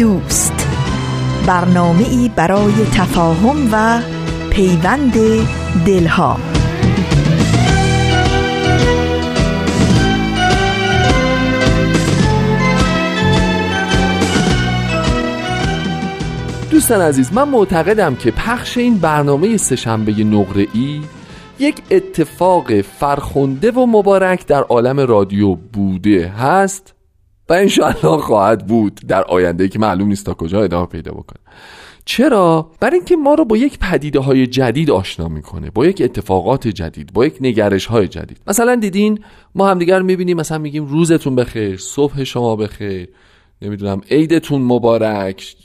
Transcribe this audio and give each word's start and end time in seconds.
دوست. 0.00 0.68
برنامه 1.46 2.08
ای 2.08 2.30
برای 2.36 2.72
تفاهم 2.72 3.68
و 3.72 4.02
پیوند 4.50 5.12
دلها. 5.86 6.36
دوستان 16.70 17.00
عزیز 17.00 17.32
من 17.32 17.48
معتقدم 17.48 18.14
که 18.14 18.30
پخش 18.30 18.78
این 18.78 18.98
برنامه 18.98 19.56
سهشنبه 19.56 20.12
نقره 20.12 20.66
ای 20.74 21.00
یک 21.58 21.82
اتفاق 21.90 22.80
فرخنده 22.80 23.70
و 23.70 23.86
مبارک 23.86 24.46
در 24.46 24.62
عالم 24.62 25.00
رادیو 25.00 25.54
بوده 25.54 26.28
هست. 26.28 26.99
و 27.50 27.52
انشاءالله 27.52 28.22
خواهد 28.22 28.66
بود 28.66 29.00
در 29.08 29.24
آینده 29.24 29.68
که 29.68 29.78
معلوم 29.78 30.08
نیست 30.08 30.26
تا 30.26 30.34
کجا 30.34 30.62
ادامه 30.62 30.86
پیدا 30.86 31.12
بکنه. 31.12 31.40
چرا؟ 32.04 32.70
برای 32.80 32.96
اینکه 32.96 33.16
ما 33.16 33.34
رو 33.34 33.44
با 33.44 33.56
یک 33.56 33.78
پدیده 33.78 34.20
های 34.20 34.46
جدید 34.46 34.90
آشنا 34.90 35.28
می‌کنه 35.28 35.70
با 35.70 35.86
یک 35.86 36.02
اتفاقات 36.04 36.68
جدید 36.68 37.12
با 37.12 37.26
یک 37.26 37.36
نگرش 37.40 37.86
های 37.86 38.08
جدید. 38.08 38.40
مثلا 38.46 38.74
دیدین 38.74 39.18
ما 39.54 39.68
همدیگر 39.68 40.02
می‌بینیم 40.02 40.36
مثلا 40.36 40.58
میگیم 40.58 40.86
روزتون 40.86 41.36
بخیر 41.36 41.76
صبح 41.76 42.24
شما 42.24 42.56
بخیر 42.56 43.08
نمی‌دونم 43.62 44.00
عیدتون 44.10 44.62
مبارک 44.62 45.56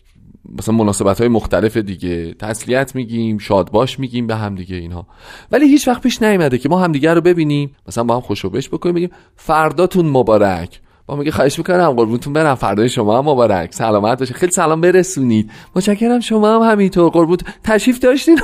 مثلا 0.59 0.75
مناسبت 0.75 1.19
های 1.19 1.27
مختلف 1.27 1.77
دیگه. 1.77 2.33
تسلیت 2.33 2.95
میگیم 2.95 3.37
شادباش 3.37 3.99
میگیم 3.99 4.27
به 4.27 4.35
هم 4.35 4.55
دیگه 4.55 4.75
اینها. 4.75 5.07
ولی 5.51 5.67
هیچ 5.67 5.87
وقت 5.87 6.01
پیش 6.01 6.21
نیومده 6.21 6.57
که 6.57 6.69
ما 6.69 6.79
همدیگه 6.79 7.13
رو 7.13 7.21
ببینیم 7.21 7.75
مثلا 7.87 8.03
با 8.03 8.15
هم 8.15 8.21
خوشوبش 8.21 8.69
بکنیم 8.69 8.95
بگیم 8.95 9.09
فرداتون 9.35 10.05
مبارک. 10.05 10.81
با 11.07 11.15
میگه 11.15 11.31
خواهش 11.31 11.57
می‌کنم 11.57 11.91
قربونتون 11.91 12.33
برم 12.33 12.55
فردای 12.55 12.89
شما 12.89 13.17
هم 13.17 13.25
مبارک. 13.25 13.73
سلامت 13.73 14.19
باشه. 14.19 14.33
خیلی 14.33 14.51
سلام 14.51 14.81
برسونید. 14.81 15.51
متشکرم 15.75 16.19
شما 16.19 16.55
هم 16.55 16.71
همینطور. 16.71 17.09
قربون 17.09 17.37
تشریف 17.63 17.99
داشتین؟ 17.99 18.39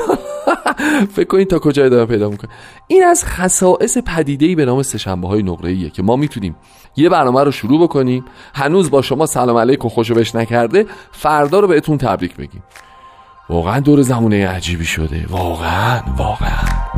فکر 1.15 1.27
کنید 1.27 1.47
تا 1.47 1.59
کجا 1.59 1.85
ادامه 1.85 2.05
پیدا 2.05 2.29
می‌کنه. 2.29 2.51
این 2.87 3.03
از 3.03 3.25
خصائص 3.25 3.97
پدیده 3.97 4.45
ای 4.45 4.55
به 4.55 4.65
نام 4.65 4.83
سهشنبه 4.83 5.27
های 5.27 5.43
نقره 5.43 5.89
که 5.89 6.03
ما 6.03 6.15
می‌تونیم 6.15 6.55
یه 6.95 7.09
برنامه 7.09 7.43
رو 7.43 7.51
شروع 7.51 7.83
بکنیم. 7.83 8.25
هنوز 8.53 8.91
با 8.91 9.01
شما 9.01 9.25
سلام 9.25 9.57
علیکم 9.57 9.89
خوشو 9.89 10.15
بش 10.15 10.35
نکرده. 10.35 10.85
فردا 11.11 11.59
رو 11.59 11.67
بهتون 11.67 11.97
تبریک 11.97 12.35
بگیم 12.35 12.63
واقعا 13.49 13.79
دور 13.79 14.01
زمونه 14.01 14.47
عجیبی 14.47 14.85
شده. 14.85 15.25
واقعا 15.29 16.01
واقعا. 16.17 16.90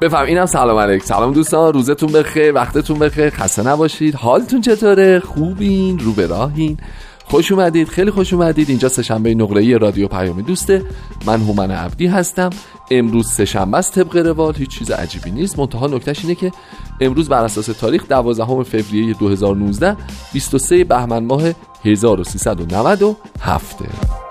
بفهم 0.00 0.26
اینم 0.26 0.46
سلام 0.46 0.78
علیک 0.78 1.02
سلام 1.02 1.32
دوستان 1.32 1.72
روزتون 1.72 2.12
بخیر 2.12 2.54
وقتتون 2.54 2.98
بخیر 2.98 3.30
خسته 3.30 3.62
نباشید. 3.62 4.14
حالتون 4.14 4.60
چطوره؟ 4.60 5.20
خوبین؟ 5.20 5.98
رو 5.98 6.12
به 6.12 6.26
راهین. 6.26 6.78
خوش 7.24 7.52
اومدید 7.52 7.88
خیلی 7.88 8.10
خوش 8.10 8.32
اومدید. 8.32 8.68
اینجا 8.68 8.88
سهشنبه 8.88 9.34
نقره 9.34 9.76
رادیو 9.76 10.08
پیام 10.08 10.40
دوسته. 10.40 10.84
من 11.26 11.40
هومن 11.40 11.70
عبدی 11.70 12.06
هستم. 12.06 12.50
امروز 12.90 13.32
سهشنبه 13.32 13.78
است 13.78 13.94
طبق 13.94 14.16
روال. 14.16 14.54
هیچ 14.54 14.78
چیز 14.78 14.90
عجیبی 14.90 15.30
نیست. 15.30 15.58
منتها 15.58 15.86
نکتهش 15.86 16.20
اینه 16.22 16.34
که 16.34 16.52
امروز 17.00 17.28
بر 17.28 17.44
اساس 17.44 17.66
تاریخ 17.66 18.08
12 18.08 18.62
فوریه 18.62 19.14
2019 19.14 19.96
23 20.32 20.84
بهمن 20.84 21.24
ماه 21.24 21.42
1397 21.84 24.27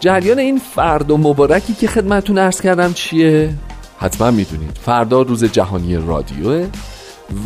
جریان 0.00 0.38
این 0.38 0.58
فردا 0.58 1.16
مبارکی 1.16 1.74
که 1.74 1.86
خدمتون 1.86 2.38
ارز 2.38 2.60
کردم 2.60 2.92
چیه؟ 2.92 3.54
حتما 3.98 4.30
می‌دونید. 4.30 4.78
فردا 4.82 5.22
روز 5.22 5.44
جهانی 5.44 5.96
رادیوه 5.96 6.66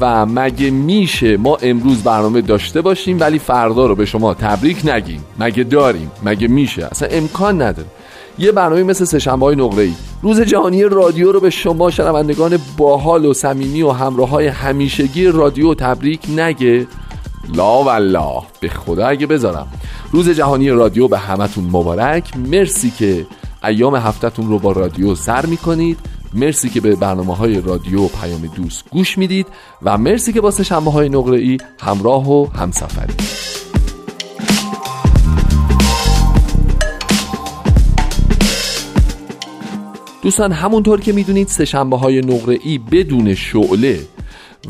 و 0.00 0.26
مگه 0.26 0.70
میشه 0.70 1.36
ما 1.36 1.56
امروز 1.62 2.02
برنامه 2.02 2.40
داشته 2.40 2.80
باشیم 2.80 3.20
ولی 3.20 3.38
فردا 3.38 3.86
رو 3.86 3.94
به 3.94 4.04
شما 4.04 4.34
تبریک 4.34 4.86
نگیم؟ 4.86 5.24
مگه 5.38 5.64
داریم؟ 5.64 6.10
مگه 6.24 6.48
میشه؟ 6.48 6.86
اصلا 6.86 7.08
امکان 7.08 7.62
نداره. 7.62 7.88
یه 8.38 8.52
برنامه 8.52 8.82
مثل 8.82 9.04
سهشنبه 9.04 9.46
های 9.46 9.56
نقره 9.56 9.82
ای 9.82 9.94
روز 10.22 10.40
جهانی 10.40 10.84
رادیو 10.84 11.32
رو 11.32 11.40
به 11.40 11.50
شما 11.50 11.90
شنوندگان 11.90 12.58
باحال 12.76 13.24
و 13.24 13.34
صمیمی 13.34 13.82
و 13.82 13.90
همراه 13.90 14.28
های 14.28 14.46
همیشگی 14.46 15.26
رادیو 15.26 15.74
تبریک 15.74 16.20
نگه. 16.36 16.86
لا 17.54 17.82
والله. 17.84 18.42
به 18.60 18.68
خدا 18.68 19.06
اگه 19.06 19.26
بذارم 19.26 19.66
روز 20.12 20.28
جهانی 20.28 20.70
رادیو 20.70 21.08
به 21.08 21.18
همتون 21.18 21.64
مبارک. 21.64 22.36
مرسی 22.36 22.90
که 22.90 23.26
ایام 23.64 23.96
هفتهتون 23.96 24.48
رو 24.48 24.58
با 24.58 24.72
رادیو 24.72 25.14
سر 25.14 25.46
می‌کنید. 25.46 25.98
مرسی 26.34 26.68
که 26.68 26.80
به 26.80 26.96
برنامه 26.96 27.36
های 27.36 27.60
رادیو 27.60 28.06
پیام 28.06 28.40
دوست 28.56 28.84
گوش 28.90 29.18
می‌دید 29.18 29.46
و 29.82 29.98
مرسی 29.98 30.32
که 30.32 30.40
با 30.40 30.50
شنبه 30.50 30.90
های 30.90 31.08
نقره 31.08 31.38
ای 31.38 31.58
همراه 31.80 32.30
و 32.30 32.46
همسفری. 32.46 33.14
دوستان 40.22 40.52
همونطور 40.52 41.00
که 41.00 41.12
می‌دونید 41.12 41.48
سهشنبه 41.48 41.96
های 41.96 42.20
نقره 42.20 42.58
ای 42.64 42.78
بدون 42.78 43.34
شعله 43.34 44.00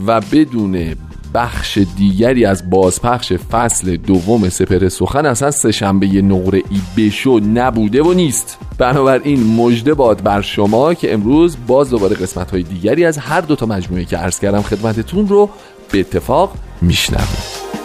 و 0.07 0.21
بدون 0.21 0.95
بخش 1.35 1.79
دیگری 1.97 2.45
از 2.45 2.71
بازپخش 2.71 3.33
فصل 3.33 3.97
دوم 3.97 4.49
سپر 4.49 4.89
سخن 4.89 5.27
اصلا 5.27 5.51
سهشنبه 5.51 6.07
نقره 6.07 6.63
ای 6.71 6.81
بشو 6.97 7.41
نبوده 7.55 8.03
و 8.03 8.13
نیست. 8.13 8.59
بنابراین 8.79 9.55
مژده 9.57 9.95
باد 9.95 10.23
بر 10.23 10.41
شما 10.41 10.95
که 10.95 11.13
امروز 11.13 11.57
باز 11.67 11.91
دوباره 11.91 12.17
قسمت 12.17 12.51
های 12.51 12.63
دیگری 12.63 13.05
از 13.05 13.19
هر 13.19 13.41
دو 13.41 13.57
تا 13.57 13.67
مجموعه 13.67 14.05
که 14.05 14.17
عرض 14.17 14.41
کردم 14.41 14.63
خدمتتون 14.63 15.29
رو 15.29 15.51
به 15.93 16.01
اتفاق 16.01 16.55
میشنوید. 16.83 17.82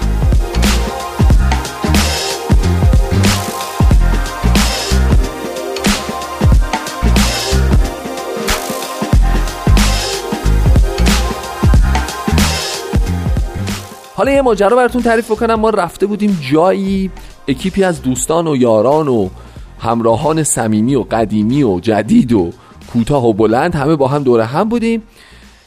حالا 14.18 14.32
یه 14.32 14.42
ماجرا 14.42 14.78
براتون 14.78 15.02
تعریف 15.02 15.32
بکنم. 15.32 15.56
ما 15.56 15.70
رفته 15.70 16.06
بودیم 16.06 16.40
جایی 16.52 17.12
اکیپی 17.48 17.84
از 17.84 18.02
دوستان 18.02 18.48
و 18.48 18.56
یاران 18.56 19.08
و 19.08 19.30
همراهان 19.80 20.44
صمیمی 20.44 20.96
و 20.96 21.06
قدیمی 21.12 21.64
و 21.64 21.80
جدید 21.80 22.34
و 22.34 22.52
کوتاه 22.94 23.28
و 23.28 23.34
بلند 23.34 23.76
همه 23.76 23.96
با 23.96 24.08
هم 24.08 24.24
دوره 24.24 24.46
هم 24.46 24.70
بودیم. 24.70 25.04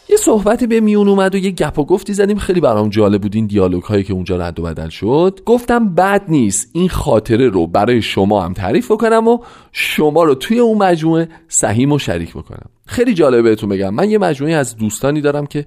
یه 0.09 0.17
صحبتی 0.17 0.67
به 0.67 0.81
میون 0.81 1.09
اومد 1.09 1.35
و 1.35 1.39
یه 1.39 1.51
گپ 1.51 1.79
و 1.79 1.85
گفتی 1.85 2.15
زدیم. 2.15 2.39
خیلی 2.39 2.61
برام 2.61 2.89
جالب 2.89 3.23
بود 3.23 3.35
این 3.35 3.47
دیالوگ 3.47 3.83
هایی 3.83 4.05
که 4.05 4.13
اونجا 4.13 4.37
رد 4.37 4.61
و 4.61 4.63
بدل 4.63 4.89
شد. 4.89 5.41
گفتم 5.47 5.95
بد 5.95 6.23
نیست. 6.29 6.71
این 6.73 6.89
خاطره 6.89 7.49
رو 7.49 7.67
برای 7.67 8.03
شما 8.03 8.43
هم 8.43 8.53
تعریف 8.53 8.91
بکنم 8.91 9.29
و 9.29 9.39
شما 9.73 10.25
رو 10.25 10.35
توی 10.35 10.59
اون 10.59 10.79
مجموعه 10.79 11.29
سهیم 11.49 11.93
و 11.93 11.99
شریک 11.99 12.31
بکنم. 12.31 12.67
خیلی 12.87 13.15
جالبه 13.15 13.43
بهتون 13.43 13.69
بگم. 13.69 13.95
من 13.95 14.11
یه 14.11 14.19
مجموعه 14.19 14.55
از 14.55 14.77
دوستانی 14.77 15.21
دارم 15.21 15.47
که 15.47 15.67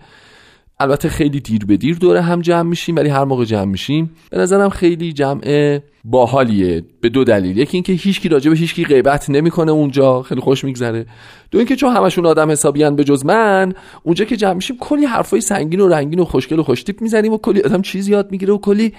البته 0.80 1.10
خیلی 1.10 1.40
دیر 1.40 1.66
به 1.66 1.78
دیر 1.78 1.98
دوره 1.98 2.22
هم 2.22 2.42
جمع 2.42 2.70
میشیم 2.70 2.96
ولی 2.96 3.10
هر 3.10 3.24
موقع 3.24 3.46
جمع 3.46 3.66
میشیم. 3.66 4.12
به 4.30 4.38
نظرم 4.38 4.70
خیلی 4.70 5.14
جمع 5.14 5.80
باحالیه 6.04 6.84
به 7.02 7.10
دو 7.10 7.24
دلیل. 7.24 7.58
یکی 7.58 7.78
اینکه 7.78 7.94
هیچکی 7.94 8.30
راجع 8.30 8.52
به 8.52 8.58
هیچکی 8.58 8.86
غیبت 8.86 9.30
نمی‌کنه 9.30 9.72
اونجا 9.72 10.22
خیلی 10.22 10.42
خوش 10.42 10.64
میگذره. 10.64 11.06
دو 11.52 11.58
اینکه 11.58 11.76
چون 11.76 11.96
همشون 11.96 12.26
آدم 12.26 12.52
حسابیان 12.52 12.96
به 12.96 13.04
جز 13.04 13.26
من 13.26 13.74
اونجا 14.04 14.26
که 14.26 14.38
جمع 14.38 14.54
میشیم 14.54 14.78
کلی 14.80 15.06
حرفای 15.06 15.42
سنگین 15.42 15.80
و 15.80 15.88
رنگین 15.88 16.20
و 16.20 16.26
خوشگل 16.26 16.60
و 16.60 16.64
خوشتیپ 16.64 17.02
می‌زنیم 17.02 17.34
و 17.34 17.38
کلی 17.38 17.62
آدم 17.62 17.82
چیز 17.82 18.08
یاد 18.08 18.32
می‌گیره 18.32 18.54
و 18.54 18.58
کلی 18.58 18.94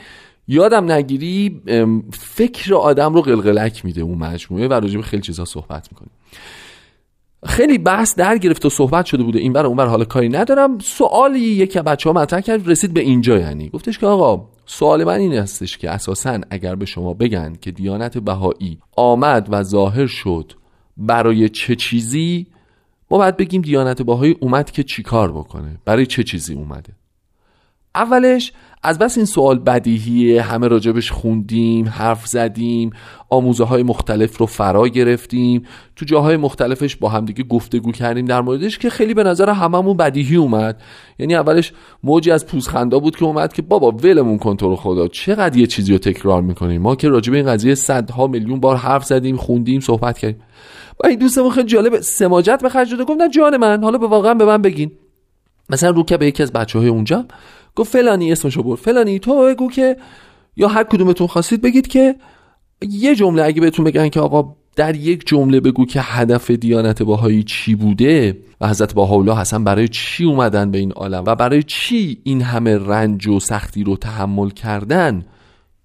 یادم 0.48 0.92
نگیری 0.92 1.60
فکر 2.12 2.74
آدم 2.74 3.14
رو 3.14 3.22
قلقلک 3.22 3.84
میده 3.84 4.00
اون 4.00 4.18
مجموعه 4.18 4.68
و 4.68 4.72
راجع 4.72 5.00
خیلی 5.00 5.22
چیزا 5.22 5.44
صحبت 5.44 5.88
می‌کنیم. 5.92 6.10
خیلی 7.44 7.78
بحث 7.78 8.14
در 8.14 8.38
گرفت 8.38 8.66
و 8.66 8.68
صحبت 8.70 9.06
شده 9.06 9.22
بوده. 9.22 9.38
این 9.38 9.52
بر 9.52 9.66
اون 9.66 9.76
بر 9.76 9.86
حال 9.86 10.04
کاری 10.04 10.28
ندارم. 10.28 10.78
سوالی 10.78 11.40
یکی 11.40 11.80
بچه 11.80 12.10
ها 12.10 12.20
مطرح 12.20 12.40
کرد 12.40 12.68
رسید 12.68 12.94
به 12.94 13.00
اینجا 13.00 13.38
یعنی. 13.38 13.68
گفتش 13.68 13.98
که 13.98 14.06
آقا 14.06 14.46
سوال 14.66 15.04
من 15.04 15.18
این 15.18 15.34
هستش 15.34 15.78
که 15.78 15.90
اساسا 15.90 16.40
اگر 16.50 16.74
به 16.74 16.86
شما 16.86 17.14
بگن 17.14 17.52
که 17.60 17.70
دیانت 17.70 18.18
بهایی 18.18 18.78
آمد 18.96 19.48
و 19.50 19.62
ظاهر 19.62 20.06
شد 20.06 20.52
برای 20.96 21.48
چه 21.48 21.76
چیزی؟ 21.76 22.46
ما 23.10 23.18
باید 23.18 23.36
بگیم 23.36 23.62
دیانت 23.62 24.02
بهایی 24.02 24.36
اومد 24.40 24.70
که 24.70 24.82
چیکار 24.82 25.32
بکنه؟ 25.32 25.78
برای 25.84 26.06
چه 26.06 26.22
چیزی 26.22 26.54
اومده؟ 26.54 26.92
اولش 27.94 28.52
از 28.84 28.98
بس 28.98 29.16
این 29.16 29.26
سوال 29.26 29.58
بدیهیه 29.58 30.42
همه 30.42 30.68
راجبش 30.68 31.10
خوندیم 31.10 31.88
حرف 31.88 32.26
زدیم 32.26 32.90
آموزه 33.30 33.64
های 33.64 33.82
مختلف 33.82 34.36
رو 34.38 34.46
فرا 34.46 34.88
گرفتیم. 34.88 35.62
تو 35.96 36.04
جاهای 36.04 36.36
مختلفش 36.36 36.96
با 36.96 37.08
همدیگه 37.08 37.42
گفتگو 37.44 37.92
کردیم 37.92 38.24
در 38.24 38.40
موردش 38.40 38.78
که 38.78 38.90
خیلی 38.90 39.14
به 39.14 39.22
نظر 39.24 39.50
هممون 39.50 39.96
بدیهی 39.96 40.36
اومد. 40.36 40.82
یعنی 41.18 41.34
اولش 41.34 41.72
موجی 42.02 42.30
از 42.30 42.46
پوزخندا 42.46 42.98
بود 42.98 43.16
که 43.16 43.24
اومد 43.24 43.52
که 43.52 43.62
بابا 43.62 43.90
ولمون 43.90 44.38
کن 44.38 44.56
تو 44.56 44.76
خدا 44.76 45.08
چقدر 45.08 45.56
یه 45.56 45.66
چیزی 45.66 45.92
رو 45.92 45.98
تکرار 45.98 46.42
می‌کنیم 46.42 46.82
ما 46.82 46.96
که 46.96 47.08
راجب 47.08 47.32
این 47.32 47.46
قضیه 47.46 47.74
صدها 47.74 48.26
میلیون 48.26 48.60
بار 48.60 48.76
حرف 48.76 49.04
زدیم 49.04 49.36
خوندیم 49.36 49.80
صحبت 49.80 50.18
کردیم. 50.18 50.42
و 51.04 51.06
این 51.06 51.18
دوستمون 51.18 51.50
خیلی 51.50 51.66
جالب 51.66 52.00
سماجت 52.00 52.58
به 52.62 52.68
خرج 52.68 52.90
داده 52.90 53.04
گفت 53.04 53.20
نه 53.20 53.28
جان 53.28 53.56
من 53.56 53.84
حالا 53.84 53.98
به 53.98 54.06
واقعا 54.06 54.34
به 54.34 54.44
من 54.44 54.62
بگین. 54.62 54.90
مثلا 55.70 55.90
رو 55.90 56.02
که 56.02 56.16
به 56.16 56.26
یکی 56.26 56.42
از 56.42 56.52
بچه 56.52 56.78
های 56.78 56.88
اونجا 56.88 57.24
گفت 57.76 57.92
فلانی 57.92 58.32
اسمشو 58.32 58.62
برد. 58.62 58.78
فلانی 58.78 59.18
تو 59.18 59.46
بگو 59.46 59.70
که 59.70 59.96
یا 60.56 60.68
هر 60.68 60.84
کدومتون 60.84 61.26
خواستید 61.26 61.62
بگید 61.62 61.86
که 61.86 62.14
یه 62.82 63.14
جمله 63.14 63.44
اگه 63.44 63.60
بهتون 63.60 63.84
بگن 63.84 64.08
که 64.08 64.20
آقا 64.20 64.56
در 64.76 64.96
یک 64.96 65.26
جمله 65.26 65.60
بگو 65.60 65.86
که 65.86 66.00
هدف 66.02 66.50
دیانت 66.50 67.02
باهایی 67.02 67.42
چی 67.42 67.74
بوده 67.74 68.38
و 68.60 68.68
حضرت 68.68 68.94
باهاولا 68.94 69.40
حسن 69.40 69.64
برای 69.64 69.88
چی 69.88 70.24
اومدن 70.24 70.70
به 70.70 70.78
این 70.78 70.92
عالم 70.92 71.24
و 71.26 71.34
برای 71.34 71.62
چی 71.62 72.20
این 72.24 72.42
همه 72.42 72.78
رنج 72.78 73.26
و 73.26 73.40
سختی 73.40 73.84
رو 73.84 73.96
تحمل 73.96 74.50
کردن؟ 74.50 75.24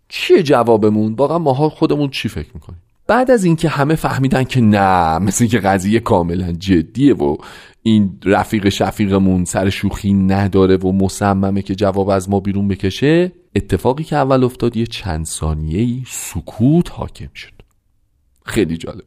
چیه 0.10 0.44
جوابمون؟ 0.44 1.14
واقعا 1.14 1.38
ماها 1.38 1.70
خودمون 1.70 2.10
چی 2.10 2.30
فکر 2.30 2.50
می‌کنیم؟ 2.54 2.82
بعد 3.10 3.32
از 3.32 3.44
اینکه 3.44 3.70
همه 3.70 3.96
فهمیدن 3.96 4.44
که 4.44 4.62
نه 4.62 5.20
مثل 5.20 5.44
اینکه 5.44 5.60
قضیه 5.60 6.00
کاملا 6.00 6.52
جدیه 6.52 7.14
و 7.14 7.38
این 7.84 8.20
رفیق 8.26 8.70
شفیقمون 8.70 9.46
سر 9.46 9.70
شوخی 9.70 10.14
نداره 10.14 10.78
و 10.78 10.92
مصممه 10.92 11.62
که 11.62 11.76
جواب 11.76 12.10
از 12.10 12.30
ما 12.30 12.40
بیرون 12.40 12.68
بکشه 12.68 13.32
اتفاقی 13.56 14.04
که 14.04 14.16
اول 14.16 14.44
افتاد 14.44 14.78
یه 14.78 14.86
چند 14.86 15.26
ثانیه 15.26 16.04
سکوت 16.08 16.92
حاکم 16.92 17.30
شد. 17.34 17.54
خیلی 18.46 18.78
جالب. 18.78 19.06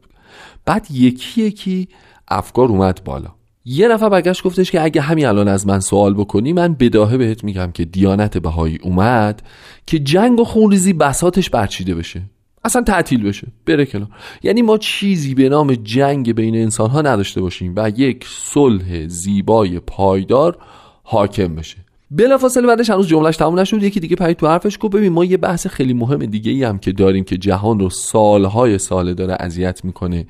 بعد 0.64 0.86
یکی 0.90 1.42
یکی 1.42 1.88
افکار 2.28 2.68
اومد 2.68 3.04
بالا. 3.04 3.34
یه 3.64 3.88
نفر 3.88 4.08
برگشت 4.08 4.42
گفتش 4.42 4.70
که 4.70 4.82
اگه 4.82 5.00
همین 5.00 5.26
الان 5.26 5.48
از 5.48 5.66
من 5.66 5.80
سوال 5.80 6.14
بکنی 6.14 6.52
من 6.52 6.74
بداهه 6.74 7.16
بهت 7.16 7.44
میگم 7.44 7.70
که 7.72 7.84
دیانت 7.84 8.38
بهایی 8.38 8.78
اومد 8.82 9.42
که 9.86 9.98
جنگ 9.98 10.40
و 10.40 10.44
خونریزی 10.44 10.92
بساتش 10.92 11.50
برچیده 11.50 11.94
بشه. 11.94 12.22
اصلا 12.64 12.82
تعطیل 12.82 13.22
بشه. 13.22 13.46
بره 13.66 13.86
کنار. 13.86 14.08
یعنی 14.42 14.62
ما 14.62 14.78
چیزی 14.78 15.34
به 15.34 15.48
نام 15.48 15.74
جنگ 15.74 16.34
بین 16.34 16.56
انسان 16.56 16.90
ها 16.90 17.02
نداشته 17.02 17.40
باشیم 17.40 17.72
و 17.76 17.92
یک 17.96 18.26
صلح 18.28 19.06
زیبای 19.06 19.80
پایدار 19.80 20.58
حاکم 21.02 21.54
بشه. 21.54 21.76
بلافاصله 22.10 22.66
بعدش 22.66 22.90
هنوز 22.90 23.08
جملهش 23.08 23.36
تموم 23.36 23.58
نشد. 23.58 23.82
یکی 23.82 24.00
دیگه 24.00 24.16
پرید 24.16 24.36
تو 24.36 24.46
حرفش 24.46 24.78
گفت 24.80 24.94
ببین 24.94 25.12
ما 25.12 25.24
یه 25.24 25.36
بحث 25.36 25.66
خیلی 25.66 25.94
مهم 25.94 26.18
دیگه 26.18 26.52
ای 26.52 26.64
هم 26.64 26.78
که 26.78 26.92
داریم 26.92 27.24
که 27.24 27.36
جهان 27.36 27.78
رو 27.78 27.90
سالهای 27.90 28.78
ساله 28.78 29.14
داره 29.14 29.36
اذیت 29.40 29.84
می‌کنه 29.84 30.26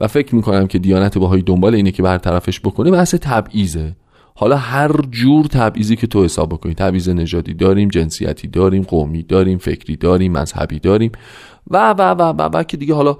و 0.00 0.08
فکر 0.08 0.34
می‌کنم 0.34 0.66
که 0.66 0.78
دیانت 0.78 1.18
باهایی 1.18 1.42
دنبال 1.42 1.74
اینه 1.74 1.90
که 1.90 2.02
برطرفش 2.02 2.60
بکنه 2.60 2.90
بحث 2.90 3.14
تبعیضه. 3.14 3.96
حالا 4.36 4.56
هر 4.56 4.90
جور 5.10 5.46
تبعیضی 5.46 5.96
که 5.96 6.06
تو 6.06 6.24
حساب 6.24 6.48
بکنی 6.48 6.74
تبعیض 6.74 7.08
نژادی 7.08 7.54
داریم 7.54 7.88
جنسیتی 7.88 8.48
داریم 8.48 8.82
قومی 8.82 9.22
داریم 9.22 9.58
فکری 9.58 9.96
داریم 9.96 10.32
مذهبی 10.32 10.78
داریم 10.78 11.12
و 11.70 11.90
و 11.90 12.02
و 12.02 12.22
و, 12.22 12.48
و, 12.52 12.62
که 12.62 12.76
دیگه 12.76 12.94
حالا 12.94 13.16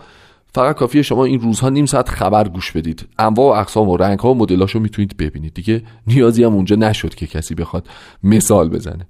فقط 0.54 0.76
کافیه 0.76 1.02
شما 1.02 1.24
این 1.24 1.40
روزها 1.40 1.68
نیم 1.68 1.86
ساعت 1.86 2.08
خبر 2.08 2.48
گوش 2.48 2.72
بدید. 2.72 3.08
انواع 3.18 3.56
و 3.56 3.60
اقسام 3.60 3.88
و 3.88 3.96
رنگ 3.96 4.18
ها 4.18 4.30
و 4.30 4.34
مدلاشو 4.34 4.78
می‌تونید 4.78 5.16
ببینید. 5.16 5.54
دیگه 5.54 5.82
نیازی 6.06 6.44
هم 6.44 6.54
اونجا 6.54 6.76
نشد 6.76 7.14
که 7.14 7.26
کسی 7.26 7.54
بخواد 7.54 7.88
مثال 8.22 8.68
بزنه. 8.68 9.06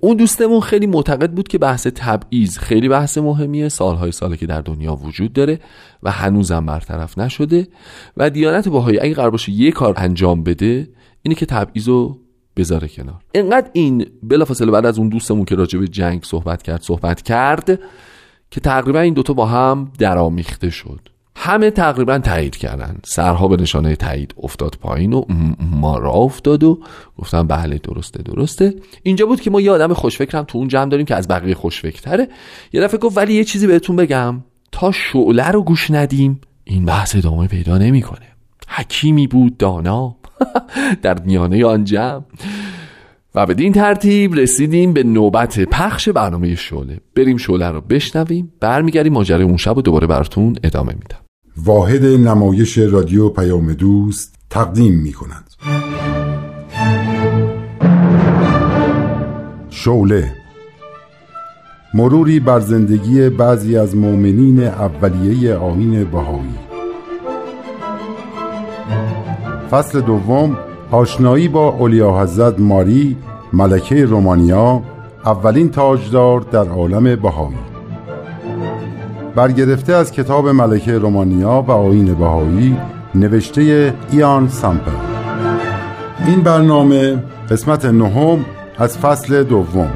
اون 0.00 0.16
دوستمون 0.16 0.60
خیلی 0.60 0.86
معتقد 0.86 1.30
بود 1.30 1.48
که 1.48 1.58
بحث 1.58 1.86
تبعیض 1.86 2.58
خیلی 2.58 2.88
بحث 2.88 3.18
مهمیه. 3.18 3.68
سالهای 3.68 4.12
ساله 4.12 4.36
که 4.36 4.46
در 4.46 4.60
دنیا 4.60 4.94
وجود 4.94 5.32
داره 5.32 5.60
و 6.02 6.10
هنوزم 6.10 6.66
برطرف 6.66 7.18
نشده. 7.18 7.68
و 8.16 8.30
دیانت 8.30 8.68
باهایی 8.68 8.98
اگه 8.98 9.14
قرار 9.14 9.30
باشه 9.30 9.52
یه 9.52 9.70
کار 9.70 9.94
انجام 9.96 10.42
بده 10.42 10.88
اینه 11.22 11.34
که 11.34 11.46
تبعیض 11.46 11.88
رو 11.88 12.18
بذاره 12.56 12.88
کنار. 12.88 13.20
اینقدر 13.32 13.70
این 13.72 14.06
بلافاصله 14.22 14.70
بعد 14.70 14.86
از 14.86 14.98
اون 14.98 15.08
دوستمون 15.08 15.44
که 15.44 15.54
راجع 15.54 15.78
به 15.78 15.88
جنگ 15.88 16.22
صحبت 16.22 16.62
کرد 16.62 16.82
صحبت 16.82 17.22
کرد 17.22 17.80
که 18.54 18.60
تقریبا 18.60 19.00
این 19.00 19.14
دوتا 19.14 19.32
با 19.32 19.46
هم 19.46 19.92
درامیخته 19.98 20.70
شد. 20.70 21.00
همه 21.36 21.70
تقریبا 21.70 22.18
تایید 22.18 22.56
کردن. 22.56 22.98
سرها 23.04 23.48
به 23.48 23.56
نشانه 23.56 23.96
تایید 23.96 24.34
افتاد 24.42 24.76
پایین 24.80 25.12
و 25.12 25.24
ما 25.60 25.98
را 25.98 26.10
افتاد 26.10 26.64
و 26.64 26.80
گفتم 27.18 27.46
بله 27.46 27.78
درسته 27.78 28.22
درسته. 28.22 28.74
اینجا 29.02 29.26
بود 29.26 29.40
که 29.40 29.50
ما 29.50 29.60
یه 29.60 29.70
آدم 29.70 29.92
خوشفکرم 29.92 30.44
تو 30.44 30.58
اون 30.58 30.68
جمع 30.68 30.90
داریم 30.90 31.06
که 31.06 31.14
از 31.14 31.28
بقیه 31.28 31.54
خوشفکرتره. 31.54 32.28
یه 32.72 32.80
دفعه 32.80 32.98
گفت 32.98 33.16
ولی 33.16 33.34
یه 33.34 33.44
چیزی 33.44 33.66
بهتون 33.66 33.96
بگم. 33.96 34.42
تا 34.72 34.92
شعله 34.92 35.48
رو 35.48 35.62
گوش 35.62 35.90
ندیم 35.90 36.40
این 36.64 36.84
بحث 36.84 37.16
ادامه 37.16 37.46
پیدا 37.46 37.78
نمی‌کنه. 37.78 38.26
حکیمی 38.68 39.26
بود 39.26 39.56
دانا. 39.56 40.16
در 41.02 41.20
میانه 41.20 41.66
آن 41.66 41.84
جمع. 41.84 42.22
و 43.36 43.46
بدین 43.46 43.72
ترتیب 43.72 44.34
رسیدیم 44.34 44.92
به 44.92 45.02
نوبت 45.02 45.60
پخش 45.60 46.08
برنامه 46.08 46.54
شعله. 46.54 47.00
بریم 47.16 47.36
شعله 47.36 47.70
رو 47.70 47.80
بشنویم 47.80 48.52
برمیگردیم 48.60 49.12
ماجرای 49.12 49.44
اون 49.44 49.56
شب 49.56 49.78
و 49.78 49.82
دوباره 49.82 50.06
براتون 50.06 50.56
ادامه 50.64 50.92
میدم. 50.92 51.18
واحد 51.56 52.04
نمایش 52.04 52.78
رادیو 52.78 53.28
پیام 53.28 53.72
دوست 53.72 54.34
تقدیم 54.50 54.94
می 54.94 55.12
کند 55.12 55.50
شعله. 59.70 60.32
مروری 61.94 62.40
بر 62.40 62.60
زندگی 62.60 63.28
بعضی 63.28 63.76
از 63.76 63.96
مؤمنین 63.96 64.60
اولیه 64.60 65.54
آین 65.54 66.04
بهایی. 66.04 66.54
فصل 69.70 70.00
دوم 70.00 70.56
آشنایی 70.94 71.48
با 71.48 71.68
اولیا 71.68 72.20
حضرت 72.20 72.60
ماری 72.60 73.16
ملکه 73.52 74.04
رومانیا 74.04 74.82
اولین 75.26 75.70
تاجدار 75.70 76.40
در 76.40 76.68
عالم 76.68 77.16
بهایی. 77.16 77.56
برگرفته 79.34 79.92
از 79.92 80.12
کتاب 80.12 80.48
ملکه 80.48 80.98
رومانیا 80.98 81.64
و 81.68 81.70
آین 81.70 82.14
بهایی 82.14 82.76
نوشته 83.14 83.94
ایان 84.10 84.48
سامپل. 84.48 84.90
این 86.26 86.42
برنامه 86.42 87.22
قسمت 87.50 87.84
نهم 87.84 88.44
از 88.78 88.98
فصل 88.98 89.42
دوم. 89.42 89.92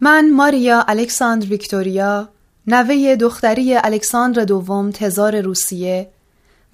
من 0.00 0.30
ماریا 0.36 0.84
الکساندر 0.88 1.46
ویکتوریا 1.46 2.33
نوه 2.66 3.16
دختری 3.16 3.76
الکساندر 3.76 4.44
دوم 4.44 4.90
تزار 4.90 5.40
روسیه 5.40 6.10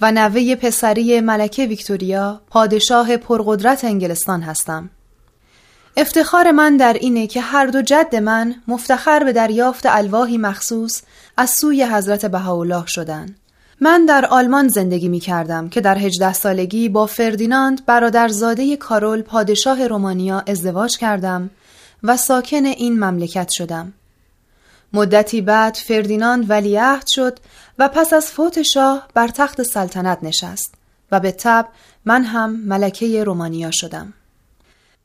و 0.01 0.13
نوه 0.13 0.55
پسری 0.55 1.21
ملکه 1.21 1.67
ویکتوریا 1.67 2.41
پادشاه 2.51 3.17
پرقدرت 3.17 3.85
انگلستان 3.85 4.43
هستم. 4.43 4.91
افتخار 5.97 6.51
من 6.51 6.77
در 6.77 6.93
اینه 6.93 7.27
که 7.27 7.41
هر 7.41 7.67
دو 7.67 7.83
جد 7.83 8.17
من 8.17 8.55
مفتخر 8.69 9.25
به 9.25 9.33
دریافت 9.33 9.87
الواحی 9.87 10.39
مخصوص 10.39 11.03
از 11.37 11.51
سوی 11.51 11.85
حضرت 11.85 12.27
بهاءالله 12.27 12.87
شدند. 12.87 13.37
من 13.81 14.07
در 14.07 14.27
آلمان 14.27 14.69
زندگی 14.69 15.09
می 15.09 15.21
کردم 15.21 15.69
که 15.69 15.81
در 15.81 15.99
هجده 15.99 16.33
سالگی 16.33 16.89
با 16.89 17.07
فردیناند 17.07 17.87
برادرزاده 17.87 18.77
کارول 18.77 19.23
پادشاه 19.23 19.87
رومانیا 19.87 20.43
ازدواج 20.47 20.99
کردم 20.99 21.51
و 22.03 22.17
ساکن 22.17 22.65
این 22.65 23.05
مملکت 23.05 23.49
شدم. 23.49 23.93
مدتی 24.93 25.41
بعد 25.41 25.75
فردیناند 25.75 26.51
ولیعهد 26.51 27.05
شد 27.09 27.39
و 27.79 27.89
پس 27.89 28.13
از 28.13 28.27
فوت 28.27 28.63
شاه 28.63 29.09
بر 29.15 29.29
تخت 29.29 29.63
سلطنت 29.63 30.19
نشست 30.23 30.75
و 31.13 31.21
به 31.21 31.33
تب 31.33 31.69
من 32.05 32.25
هم 32.25 32.51
ملکه 32.51 33.25
رومانیا 33.25 33.71
شدم. 33.71 34.13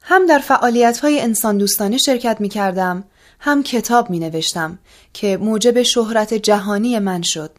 هم 0.02 0.26
در 0.26 0.40
فعالیت 0.40 1.00
های 1.00 1.22
انسان 1.22 1.58
دوستانه 1.58 1.98
شرکت 1.98 2.38
می 2.42 2.50
کردم 2.50 3.04
هم 3.40 3.64
کتاب 3.64 4.10
می 4.10 4.20
نوشتم 4.20 4.80
که 5.14 5.38
موجب 5.38 5.82
شهرت 5.82 6.34
جهانی 6.34 7.00
من 7.00 7.22
شد. 7.22 7.52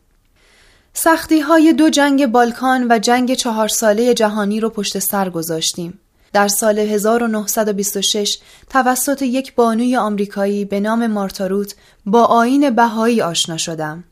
سختی 0.93 1.41
های 1.41 1.73
دو 1.73 1.91
جنگ 1.91 2.27
بالکان 2.27 2.87
و 2.91 2.99
جنگ 2.99 3.35
چهار 3.35 3.69
ساله 3.69 4.15
جهانی 4.15 4.61
رو 4.61 4.71
پشت 4.71 4.99
سر 4.99 5.31
گذاشتیم. 5.31 6.01
در 6.33 6.49
سال 6.49 6.79
1926 6.79 8.39
توسط 8.71 9.23
یک 9.23 9.55
بانوی 9.55 9.97
آمریکایی 9.97 10.65
به 10.65 10.81
نام 10.81 11.07
مارتاروت 11.07 11.75
با 12.07 12.25
آین 12.25 12.71
بهایی 12.71 13.23
آشنا 13.23 13.57
شدم. 13.57 14.05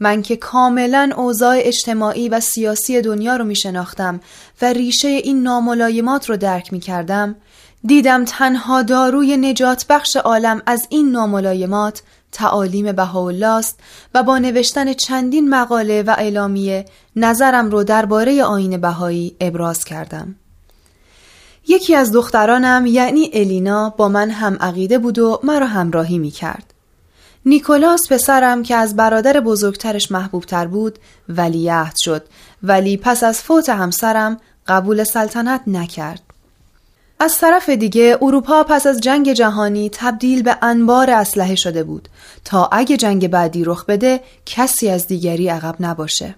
من 0.00 0.22
که 0.22 0.36
کاملا 0.36 1.10
اوضاع 1.16 1.56
اجتماعی 1.58 2.28
و 2.28 2.40
سیاسی 2.40 3.00
دنیا 3.02 3.36
رو 3.36 3.44
می 3.44 3.56
شناختم 3.56 4.20
و 4.62 4.72
ریشه 4.72 5.08
این 5.08 5.42
ناملایمات 5.42 6.30
رو 6.30 6.36
درک 6.36 6.72
می 6.72 6.80
کردم 6.80 7.36
دیدم 7.84 8.24
تنها 8.24 8.82
داروی 8.82 9.36
نجات 9.36 9.86
بخش 9.88 10.16
عالم 10.16 10.62
از 10.66 10.86
این 10.90 11.10
ناملایمات 11.10 12.02
تعالیم 12.32 12.92
بهاءالله 12.92 13.46
است 13.46 13.80
و 14.14 14.22
با 14.22 14.38
نوشتن 14.38 14.92
چندین 14.92 15.50
مقاله 15.50 16.02
و 16.02 16.14
اعلامیه 16.18 16.84
نظرم 17.16 17.70
رو 17.70 17.84
درباره 17.84 18.44
آین 18.44 18.80
بهایی 18.80 19.36
ابراز 19.40 19.84
کردم. 19.84 20.34
یکی 21.68 21.94
از 21.94 22.12
دخترانم 22.12 22.86
یعنی 22.86 23.30
الینا 23.32 23.90
با 23.90 24.08
من 24.08 24.30
هم 24.30 24.56
عقیده 24.60 24.98
بود 24.98 25.18
و 25.18 25.40
مرا 25.42 25.66
همراهی 25.66 26.18
می 26.18 26.30
کرد. 26.30 26.74
نیکولاس 27.46 28.00
پسرم 28.10 28.62
که 28.62 28.76
از 28.76 28.96
برادر 28.96 29.40
بزرگترش 29.40 30.12
محبوبتر 30.12 30.66
بود 30.66 30.98
ولیعهد 31.28 31.94
شد 31.98 32.26
ولی 32.62 32.96
پس 32.96 33.24
از 33.24 33.42
فوت 33.42 33.68
همسرم 33.68 34.36
قبول 34.66 35.04
سلطنت 35.04 35.60
نکرد. 35.66 36.22
از 37.20 37.38
طرف 37.38 37.68
دیگه 37.68 38.18
اروپا 38.22 38.64
پس 38.64 38.86
از 38.86 39.00
جنگ 39.00 39.32
جهانی 39.32 39.90
تبدیل 39.92 40.42
به 40.42 40.56
انبار 40.62 41.10
اسلحه 41.10 41.54
شده 41.54 41.84
بود 41.84 42.08
تا 42.44 42.68
اگه 42.72 42.96
جنگ 42.96 43.28
بعدی 43.28 43.64
رخ 43.64 43.84
بده 43.84 44.20
کسی 44.46 44.88
از 44.88 45.06
دیگری 45.06 45.48
عقب 45.48 45.76
نباشه. 45.80 46.34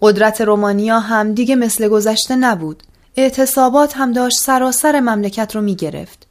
قدرت 0.00 0.40
رومانیا 0.40 1.00
هم 1.00 1.34
دیگه 1.34 1.56
مثل 1.56 1.88
گذشته 1.88 2.36
نبود. 2.36 2.82
اعتصابات 3.16 3.96
هم 3.96 4.12
داشت 4.12 4.38
سراسر 4.40 5.00
مملکت 5.00 5.54
رو 5.56 5.62
می 5.62 5.76
گرفت. 5.76 6.26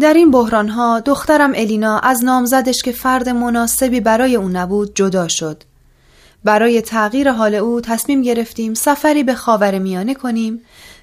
در 0.00 0.14
این 0.14 0.30
بحران 0.30 0.68
ها 0.68 1.00
دخترم 1.00 1.52
الینا 1.54 1.98
از 1.98 2.24
نامزدش 2.24 2.82
که 2.82 2.92
فرد 2.92 3.28
مناسبی 3.28 4.00
برای 4.00 4.36
او 4.36 4.48
نبود 4.48 4.94
جدا 4.94 5.28
شد. 5.28 5.62
برای 6.44 6.82
تغییر 6.82 7.32
حال 7.32 7.54
او 7.54 7.80
تصمیم 7.80 8.22
گرفتیم 8.22 8.74
سفری 8.74 9.22
به 9.22 9.34
خاور 9.34 9.78
میانه 9.78 10.14
کنیم 10.14 10.60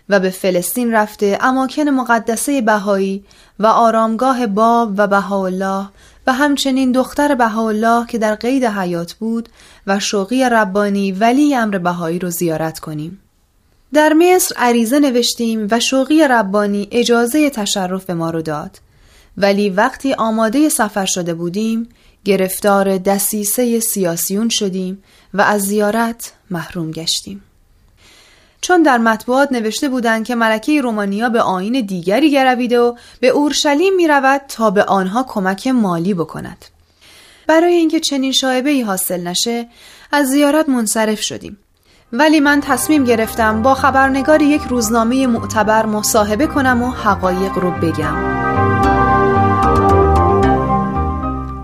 و 0.10 0.20
به 0.20 0.30
فلسطین 0.30 0.92
رفته 0.92 1.38
اماکن 1.42 1.90
مقدسه 1.90 2.62
بهایی 2.62 3.24
و 3.60 3.66
آرامگاه 3.66 4.48
باب 4.48 4.94
و 4.98 5.08
بهاءالله 5.08 5.90
و 6.28 6.34
همچنین 6.34 6.92
دختر 6.92 7.36
بهاءالله 7.36 8.08
که 8.08 8.18
در 8.18 8.36
قید 8.36 8.66
حیات 8.66 9.14
بود 9.14 9.50
و 9.88 10.00
شوقی 10.00 10.44
ربانی 10.44 11.12
ولی 11.12 11.56
امر 11.56 11.78
بهایی 11.78 12.20
رو 12.20 12.30
زیارت 12.30 12.80
کنیم. 12.80 13.23
در 13.94 14.14
مصر 14.14 14.56
عریضه 14.56 15.00
نوشتیم 15.00 15.68
و 15.72 15.80
شوقی 15.80 16.28
ربانی 16.28 16.88
اجازه 16.92 17.50
تشرف 17.50 18.06
به 18.06 18.14
ما 18.14 18.30
رو 18.30 18.42
داد. 18.42 18.80
ولی 19.38 19.70
وقتی 19.70 20.14
آماده 20.14 20.70
سفر 20.70 21.06
شده 21.06 21.34
بودیم 21.34 21.90
گرفتار 22.26 22.98
دسیسه 22.98 23.80
سیاسیون 23.80 24.50
شدیم 24.50 25.04
و 25.34 25.42
از 25.42 25.62
زیارت 25.62 26.34
محروم 26.52 26.92
گشتیم. 26.92 27.44
چون 28.62 28.84
در 28.84 28.98
مطبوعات 28.98 29.52
نوشته 29.52 29.90
بودند 29.90 30.26
که 30.26 30.36
ملکه 30.36 30.82
رومانیا 30.82 31.30
به 31.30 31.42
آین 31.42 31.86
دیگری 31.86 32.32
گرویده 32.32 32.80
و 32.80 32.96
به 33.20 33.28
اورشلیم 33.28 33.96
می 33.96 34.08
رود 34.08 34.42
تا 34.48 34.70
به 34.70 34.84
آنها 34.84 35.24
کمک 35.24 35.68
مالی 35.68 36.14
بکند. 36.14 36.66
برای 37.48 37.74
اینکه 37.74 38.00
چنین 38.00 38.32
شایبه 38.32 38.70
ای 38.70 38.82
حاصل 38.82 39.28
نشه 39.28 39.68
از 40.12 40.28
زیارت 40.28 40.70
منصرف 40.70 41.22
شدیم. 41.22 41.58
ولی 42.16 42.40
من 42.40 42.62
تصمیم 42.62 43.04
گرفتم 43.04 43.62
با 43.62 43.74
خبرنگار 43.74 44.42
یک 44.42 44.62
روزنامه 44.62 45.28
معتبر 45.28 45.86
مصاحبه 45.86 46.48
کنم 46.48 46.84
و 46.84 46.92
حقایق 46.92 47.58
رو 47.58 47.72
بگم. 47.72 48.16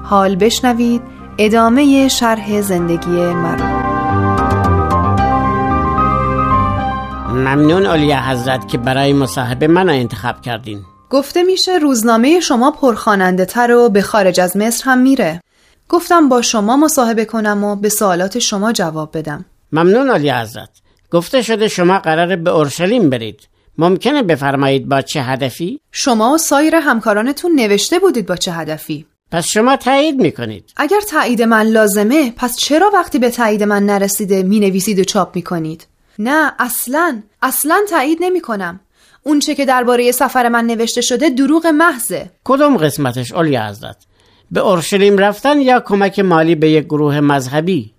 حال 0.04 0.36
بشنوید 0.36 1.02
ادامه 1.38 2.08
شرح 2.08 2.62
زندگی 2.62 3.34
مرا. 3.34 3.80
ممنون 7.30 7.86
علیه 7.86 8.30
حضرت 8.30 8.68
که 8.68 8.78
برای 8.78 9.14
مصاحبه 9.14 9.68
من 9.68 9.90
انتخاب 9.90 10.42
کردین. 10.42 10.82
گفته 11.10 11.44
میشه 11.44 11.78
روزنامه 11.78 12.40
شما 12.40 12.72
پرخاننده 12.72 13.46
تر 13.46 13.72
و 13.72 13.90
به 13.90 14.02
خارج 14.02 14.40
از 14.40 14.58
مصر 14.58 14.84
هم 14.90 14.98
میره. 14.98 15.42
گفتم 15.90 16.30
با 16.30 16.42
شما 16.42 16.78
مصاحبه 16.78 17.26
کنم 17.26 17.64
و 17.64 17.76
به 17.76 17.90
سوالات 17.90 18.40
شما 18.40 18.72
جواب 18.72 19.18
بدم. 19.18 19.46
ممنون 19.72 20.10
علی 20.10 20.32
حضرت. 20.32 20.70
گفته 21.12 21.42
شده 21.42 21.68
شما 21.68 22.00
قرار 22.00 22.36
به 22.36 22.52
اورشلیم 22.52 23.10
برید. 23.10 23.48
ممکنه 23.78 24.24
بفرمایید 24.24 24.90
با 24.90 25.02
چه 25.02 25.22
هدفی؟ 25.22 25.80
شما 25.92 26.34
و 26.34 26.38
سایر 26.38 26.76
همکارانتون 26.76 27.56
نوشته 27.56 28.00
بودید 28.00 28.26
با 28.26 28.36
چه 28.36 28.52
هدفی؟ 28.52 29.06
پس 29.32 29.48
شما 29.48 29.76
تایید 29.76 30.22
می‌کنید. 30.22 30.74
اگر 30.78 31.02
تایید 31.10 31.42
من 31.42 31.68
لازمه 31.68 32.34
پس 32.38 32.58
چرا 32.58 32.92
وقتی 32.94 33.20
به 33.20 33.30
تایید 33.30 33.64
من 33.64 33.86
نرسیده 33.86 34.44
می 34.44 34.60
نویسید 34.60 35.00
و 35.00 35.04
چاپ 35.04 35.36
می 35.36 35.42
کنید؟ 35.42 35.88
نه 36.20 36.54
اصلا 36.60 37.22
اصلا 37.42 37.80
تایید 37.90 38.18
نمی 38.22 38.42
کنم 38.42 38.80
اونچه 39.24 39.56
که 39.56 39.66
درباره 39.66 40.12
سفر 40.12 40.50
من 40.50 40.66
نوشته 40.66 41.02
شده 41.02 41.30
دروغ 41.30 41.68
محضه. 41.68 42.30
کدوم 42.44 42.78
قسمتش 42.78 43.32
علی 43.32 43.58
حضرت؟ 43.58 43.98
به 44.52 44.60
اورشلیم 44.60 45.18
رفتن 45.18 45.62
یا 45.62 45.80
کمک 45.80 46.20
مالی 46.20 46.56
به 46.56 46.70
یک 46.70 46.86
گروه 46.86 47.20
مذهبی؟ 47.20 47.94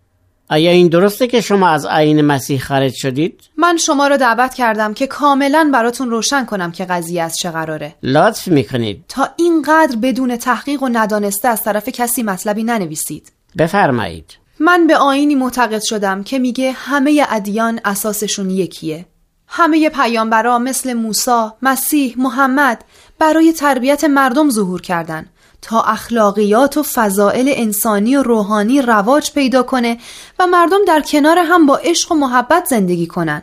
آیا 0.50 0.70
این 0.70 0.88
درسته 0.88 1.26
که 1.26 1.40
شما 1.40 1.68
از 1.68 1.86
عین 1.86 2.20
مسیح 2.20 2.60
خارج 2.60 2.92
شدید؟ 2.94 3.40
من 3.56 3.76
شما 3.76 4.06
را 4.06 4.16
دعوت 4.16 4.54
کردم 4.54 4.94
که 4.94 5.06
کاملا 5.06 5.70
براتون 5.74 6.10
روشن 6.10 6.44
کنم 6.44 6.72
که 6.72 6.84
قضیه 6.84 7.22
از 7.22 7.36
چه 7.36 7.50
قراره. 7.50 7.94
لطف 8.02 8.48
می‌کنید. 8.48 9.04
تا 9.08 9.28
اینقدر 9.36 9.96
بدون 9.96 10.36
تحقیق 10.36 10.82
و 10.82 10.88
ندانسته 10.92 11.48
از 11.48 11.62
طرف 11.62 11.88
کسی 11.88 12.22
مطلبی 12.22 12.64
ننویسید. 12.64 13.32
بفرمایید. 13.58 14.38
من 14.60 14.86
به 14.86 14.96
آینی 14.96 15.34
معتقد 15.34 15.82
شدم 15.82 16.22
که 16.22 16.38
میگه 16.38 16.72
همه 16.72 17.26
ادیان 17.30 17.80
اساسشون 17.84 18.50
یکیه. 18.50 19.06
همه 19.46 19.88
پیامبرا 19.88 20.58
مثل 20.58 20.92
موسی، 20.92 21.48
مسیح، 21.62 22.14
محمد 22.18 22.84
برای 23.18 23.52
تربیت 23.52 24.04
مردم 24.04 24.50
ظهور 24.50 24.80
کردن. 24.80 25.26
تا 25.62 25.82
اخلاقیات 25.82 26.76
و 26.76 26.82
فضائل 26.82 27.52
انسانی 27.56 28.16
و 28.16 28.22
روحانی 28.22 28.82
رواج 28.82 29.32
پیدا 29.32 29.62
کنه 29.62 29.98
و 30.38 30.46
مردم 30.46 30.84
در 30.86 31.00
کنار 31.00 31.38
هم 31.38 31.66
با 31.66 31.76
عشق 31.76 32.12
و 32.12 32.14
محبت 32.14 32.64
زندگی 32.64 33.06
کنن. 33.06 33.42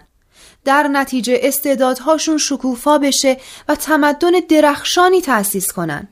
در 0.65 0.87
نتیجه 0.87 1.39
استعدادهاشون 1.43 2.37
شکوفا 2.37 2.97
بشه 2.97 3.37
و 3.69 3.75
تمدن 3.75 4.31
درخشانی 4.49 5.21
تأسیس 5.21 5.71
کنن. 5.71 6.07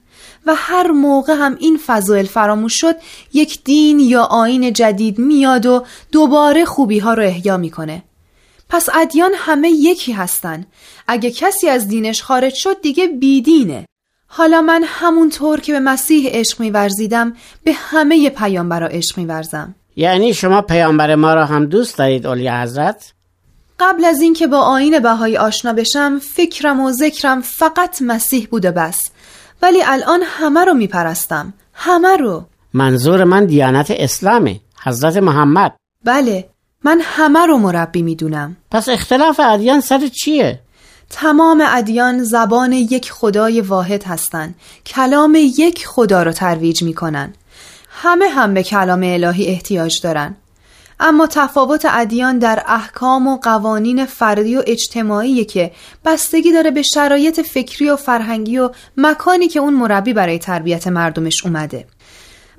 و 0.45 0.55
هر 0.55 0.91
موقع 0.91 1.33
هم 1.33 1.57
این 1.59 1.79
فضایل 1.85 2.25
فراموش 2.25 2.81
شد 2.81 2.95
یک 3.33 3.63
دین 3.63 3.99
یا 3.99 4.23
آین 4.23 4.73
جدید 4.73 5.19
میاد 5.19 5.65
و 5.65 5.85
دوباره 6.11 6.65
خوبی 6.65 6.99
ها 6.99 7.13
رو 7.13 7.23
احیا 7.23 7.57
می‌کنه. 7.57 8.03
پس 8.69 8.89
ادیان 8.93 9.31
همه 9.35 9.69
یکی 9.69 10.11
هستن. 10.11 10.65
اگه 11.07 11.31
کسی 11.31 11.69
از 11.69 11.87
دینش 11.87 12.23
خارج 12.23 12.53
شد 12.53 12.81
دیگه 12.81 13.07
بیدینه. 13.07 13.85
حالا 14.27 14.61
من 14.61 14.83
همونطور 14.85 15.59
که 15.59 15.73
به 15.73 15.79
مسیح 15.79 16.29
عشق 16.29 16.59
میورزیدم 16.59 17.33
به 17.63 17.73
همه 17.73 18.29
پیامبرا 18.29 18.87
عشق 18.87 19.17
میورزم. 19.17 19.75
یعنی 19.95 20.33
شما 20.33 20.61
پیامبر 20.61 21.15
ما 21.15 21.33
را 21.33 21.45
هم 21.45 21.65
دوست 21.65 21.97
دارید 21.97 22.27
اولی 22.27 22.49
حضرت؟ 22.49 23.13
قبل 23.79 24.05
از 24.05 24.21
اینکه 24.21 24.47
با 24.47 24.59
آین 24.59 24.99
بهایی 24.99 25.37
آشنا 25.37 25.73
بشم 25.73 26.19
فکرم 26.19 26.79
و 26.79 26.91
ذکرم 26.91 27.41
فقط 27.41 28.01
مسیح 28.01 28.47
بوده 28.51 28.71
بس. 28.71 29.01
ولی 29.61 29.83
الان 29.83 30.19
همه 30.25 30.65
رو 30.65 30.73
میپرستم. 30.73 31.53
همه 31.73 32.17
رو. 32.17 32.45
منظور 32.73 33.23
من 33.23 33.45
دیانت 33.45 33.91
اسلامه 33.91 34.59
حضرت 34.83 35.17
محمد. 35.17 35.75
بله 36.05 36.49
من 36.83 37.01
همه 37.03 37.45
رو 37.45 37.57
مربی 37.57 38.01
می‌دونم. 38.01 38.57
پس 38.71 38.89
اختلاف 38.89 39.39
ادیان 39.39 39.81
سر 39.81 40.07
چیه؟ 40.07 40.59
تمام 41.09 41.63
ادیان 41.67 42.23
زبان 42.23 42.73
یک 42.73 43.11
خدای 43.11 43.61
واحد 43.61 44.03
هستند. 44.03 44.55
کلام 44.85 45.37
یک 45.57 45.87
خدا 45.87 46.23
را 46.23 46.31
ترویج 46.31 46.83
می 46.83 46.93
کنن. 46.93 47.33
همه 47.89 48.27
هم 48.27 48.53
به 48.53 48.63
کلام 48.63 49.03
الهی 49.03 49.47
احتیاج 49.47 50.01
دارن. 50.01 50.35
اما 50.99 51.27
تفاوت 51.27 51.85
ادیان 51.89 52.39
در 52.39 52.63
احکام 52.67 53.27
و 53.27 53.37
قوانین 53.37 54.05
فردی 54.05 54.57
و 54.57 54.63
اجتماعی 54.67 55.45
که 55.45 55.71
بستگی 56.05 56.53
داره 56.53 56.71
به 56.71 56.81
شرایط 56.81 57.41
فکری 57.41 57.89
و 57.89 57.95
فرهنگی 57.95 58.57
و 58.57 58.69
مکانی 58.97 59.47
که 59.47 59.59
اون 59.59 59.73
مربی 59.73 60.13
برای 60.13 60.39
تربیت 60.39 60.87
مردمش 60.87 61.45
اومده. 61.45 61.85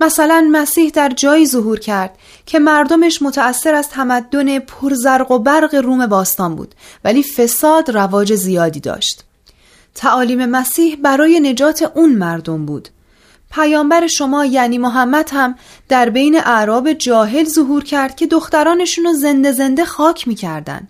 مثلا 0.01 0.49
مسیح 0.53 0.91
در 0.91 1.09
جایی 1.09 1.47
ظهور 1.47 1.79
کرد 1.79 2.19
که 2.47 2.59
مردمش 2.59 3.23
متأثر 3.23 3.75
از 3.75 3.89
تمدن 3.89 4.59
پرزرق 4.59 5.31
و 5.31 5.39
برق 5.39 5.75
روم 5.75 6.07
باستان 6.07 6.57
بود 6.57 6.75
ولی 7.05 7.23
فساد 7.23 7.91
رواج 7.91 8.35
زیادی 8.35 8.81
داشت. 8.81 9.25
تعالیم 9.95 10.47
مسیح 10.47 10.97
برای 11.03 11.41
نجات 11.41 11.91
اون 11.95 12.15
مردم 12.15 12.67
بود. 12.67 12.89
پیامبر 13.51 14.07
شما 14.07 14.45
یعنی 14.45 14.79
محمد 14.79 15.31
هم 15.33 15.55
در 15.89 16.11
بین 16.11 16.37
اعراب 16.37 16.93
جاهل 16.93 17.45
ظهور 17.45 17.85
کرد 17.85 18.17
که 18.17 18.27
دخترانشون 18.27 19.05
رو 19.05 19.13
زنده 19.13 19.53
زنده 19.53 19.85
خاک 19.85 20.29
می‌کردن. 20.29 20.89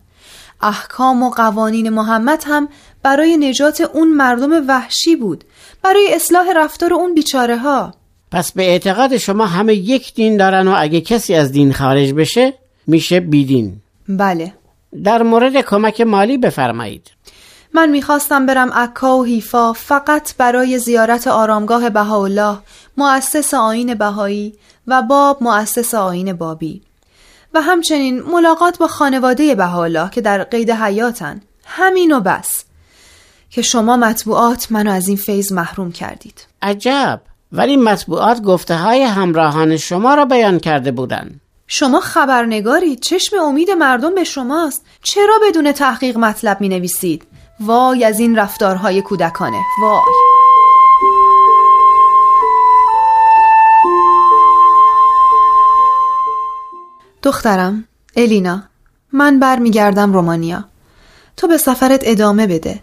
احکام 0.60 1.22
و 1.22 1.30
قوانین 1.30 1.88
محمد 1.88 2.44
هم 2.46 2.68
برای 3.02 3.36
نجات 3.36 3.80
اون 3.80 4.08
مردم 4.08 4.68
وحشی 4.68 5.16
بود 5.16 5.44
برای 5.82 6.14
اصلاح 6.14 6.46
رفتار 6.56 6.94
اون 6.94 7.14
بیچاره 7.14 7.56
ها 7.56 7.94
پس 8.30 8.52
به 8.52 8.62
اعتقاد 8.62 9.16
شما 9.16 9.46
همه 9.46 9.74
یک 9.74 10.14
دین 10.14 10.36
دارن 10.36 10.68
و 10.68 10.74
اگه 10.78 11.00
کسی 11.00 11.34
از 11.34 11.52
دین 11.52 11.72
خارج 11.72 12.12
بشه 12.12 12.54
میشه 12.86 13.20
بیدین. 13.20 13.76
بله. 14.08 14.52
در 15.04 15.22
مورد 15.22 15.56
کمک 15.56 16.00
مالی 16.00 16.38
بفرمایید. 16.38 17.10
من 17.74 17.90
می‌خواستم 17.90 18.46
برم 18.46 18.72
عکا 18.72 19.18
و 19.18 19.24
حیفا 19.24 19.72
فقط 19.72 20.36
برای 20.36 20.78
زیارت 20.78 21.26
آرامگاه 21.26 21.90
بهاءالله 21.90 22.58
مؤسس 22.96 23.54
آین 23.54 23.94
بهایی 23.94 24.54
و 24.86 25.02
باب 25.02 25.42
مؤسس 25.42 25.94
آین 25.94 26.32
بابی. 26.32 26.82
و 27.54 27.60
همچنین 27.60 28.22
ملاقات 28.22 28.78
با 28.78 28.86
خانواده 28.86 29.54
بهاءالله 29.54 30.10
که 30.10 30.20
در 30.20 30.44
قید 30.44 30.70
حیاتن. 30.70 31.40
همین 31.64 32.12
و 32.12 32.20
بس. 32.20 32.64
که 33.50 33.62
شما 33.62 33.96
مطبوعات 33.96 34.72
منو 34.72 34.90
از 34.90 35.08
این 35.08 35.16
فیض 35.16 35.52
محروم 35.52 35.92
کردید. 35.92 36.46
عجب! 36.62 37.20
ولی 37.52 37.76
مطبوعات 37.76 38.42
گفته 38.42 38.76
های 38.76 39.02
همراهان 39.02 39.76
شما 39.76 40.14
را 40.14 40.24
بیان 40.24 40.58
کرده 40.58 40.90
بودند. 40.92 41.40
شما 41.66 42.00
خبرنگارید 42.00 43.00
چشم 43.00 43.36
امید 43.36 43.70
مردم 43.70 44.14
به 44.14 44.24
شماست. 44.24 44.86
چرا 45.02 45.34
بدون 45.48 45.72
تحقیق 45.72 46.16
مطلب 46.18 46.60
می 46.60 46.68
نویسید 46.68 47.26
وای 47.60 48.04
از 48.04 48.20
این 48.20 48.36
رفتارهای 48.36 49.02
کودکانه. 49.02 49.60
وای. 49.82 50.00
دخترم 57.22 57.84
الینا 58.16 58.62
من 59.12 59.38
برمیگردم 59.38 60.12
رومانیا. 60.12 60.64
تو 61.36 61.48
به 61.48 61.56
سفرت 61.56 62.00
ادامه 62.04 62.46
بده. 62.46 62.82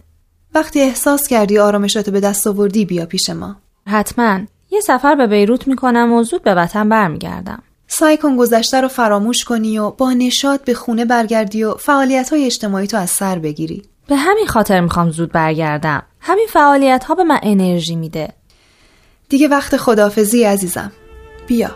وقتی 0.55 0.81
احساس 0.81 1.27
کردی 1.27 1.59
آرامشاتو 1.59 2.11
به 2.11 2.19
دست 2.19 2.47
آوردی 2.47 2.85
بیا 2.85 3.05
پیش 3.05 3.29
ما. 3.29 3.55
حتما. 3.87 4.39
یه 4.73 4.79
سفر 4.79 5.15
به 5.15 5.27
بیروت 5.27 5.67
می‌کنم 5.67 6.13
و 6.13 6.23
زود 6.23 6.43
به 6.43 6.55
وطن 6.55 6.89
برمیگردم. 6.89 7.63
سعی 7.87 8.17
کن 8.17 8.37
گذشته 8.37 8.81
رو 8.81 8.87
فراموش 8.87 9.43
کنی 9.43 9.77
و 9.79 9.89
با 9.89 10.13
نشاط 10.13 10.61
به 10.63 10.73
خونه 10.73 11.05
برگردی 11.05 11.63
و 11.63 11.73
فعالیت 11.73 12.29
های 12.29 12.45
اجتماعی 12.45 12.87
تو 12.87 12.97
از 12.97 13.09
سر 13.09 13.39
بگیری. 13.39 13.83
به 14.07 14.15
همین 14.15 14.47
خاطر 14.47 14.81
می‌خوام 14.81 15.09
زود 15.09 15.31
برگردم. 15.31 16.03
همین 16.19 16.47
فعالیت 16.49 17.03
ها 17.03 17.15
به 17.15 17.23
من 17.23 17.39
انرژی 17.43 17.95
میده. 17.95 18.29
دیگه 19.29 19.47
وقت 19.47 19.77
خدافزی 19.77 20.43
عزیزم. 20.43 20.91
بیا. 21.47 21.71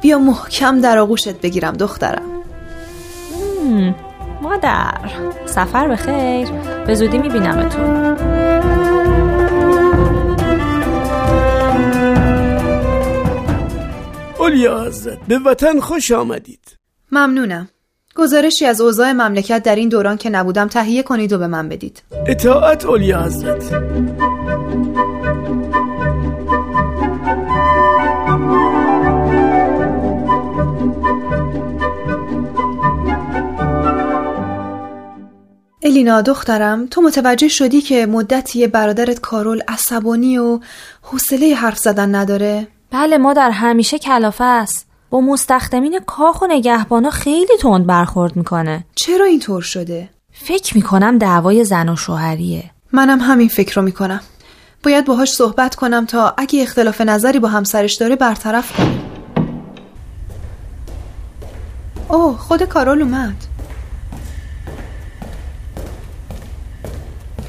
بیا 0.00 0.18
محکم 0.18 0.80
در 0.80 0.98
آغوشت 0.98 1.40
بگیرم 1.40 1.72
دخترم. 1.72 2.42
مادر 4.42 5.10
سفر 5.46 5.88
به 5.88 5.96
خیر. 5.96 6.50
به 6.86 6.94
زودی 6.94 7.18
میبینمتون. 7.18 8.87
اولیا 14.48 14.84
حضرت 14.84 15.18
به 15.28 15.38
وطن 15.38 15.80
خوش 15.80 16.12
آمدید. 16.12 16.76
ممنونم. 17.12 17.68
گزارشی 18.14 18.66
از 18.66 18.80
اوضاع 18.80 19.12
مملکت 19.12 19.62
در 19.62 19.76
این 19.76 19.88
دوران 19.88 20.16
که 20.16 20.30
نبودم 20.30 20.68
تهیه 20.68 21.02
کنید 21.02 21.32
و 21.32 21.38
به 21.38 21.46
من 21.46 21.68
بدید. 21.68 22.02
اطاعت 22.26 22.84
اولیا 22.84 23.22
حضرت. 23.22 23.72
الینا 35.82 36.22
دخترم 36.22 36.86
تو 36.86 37.02
متوجه 37.02 37.48
شدی 37.48 37.80
که 37.80 38.06
مدتی 38.06 38.66
برادرت 38.66 39.20
کارول 39.20 39.62
عصبانی 39.68 40.38
و 40.38 40.60
حوصله 41.02 41.54
حرف 41.54 41.78
زدن 41.78 42.14
نداره؟ 42.14 42.68
بله 42.90 43.18
مادر 43.18 43.50
همیشه 43.50 43.98
کلافه 43.98 44.44
است. 44.44 44.86
با 45.10 45.20
مستخدمین 45.20 46.00
کاخ 46.06 46.42
و 46.42 46.46
نگهبانا 46.46 47.10
خیلی 47.10 47.56
تند 47.60 47.86
برخورد 47.86 48.36
می‌کنه. 48.36 48.84
چرا 48.94 49.24
اینطور 49.24 49.62
شده؟ 49.62 50.10
فکر 50.32 50.76
می‌کنم 50.76 51.18
دعوای 51.18 51.64
زن 51.64 51.88
و 51.88 51.96
شوهریه. 51.96 52.70
منم 52.92 53.20
همین 53.20 53.48
فکر 53.48 53.74
رو 53.74 53.82
می‌کنم. 53.82 54.20
باید 54.82 55.04
باهاش 55.04 55.32
صحبت 55.32 55.74
کنم 55.74 56.06
تا 56.06 56.34
اگه 56.38 56.62
اختلاف 56.62 57.00
نظری 57.00 57.38
با 57.38 57.48
همسرش 57.48 57.94
داره 57.94 58.16
برطرف 58.16 58.76
کنیم 58.76 59.00
اوه 62.08 62.38
خود 62.38 62.62
کارول 62.62 63.02
اومد. 63.02 63.44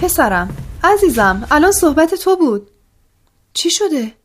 پسرم 0.01 0.49
عزیزم 0.83 1.47
الان 1.51 1.71
صحبت 1.71 2.15
تو 2.15 2.35
بود. 2.35 2.69
چی 3.53 3.69
شده؟ 3.71 4.18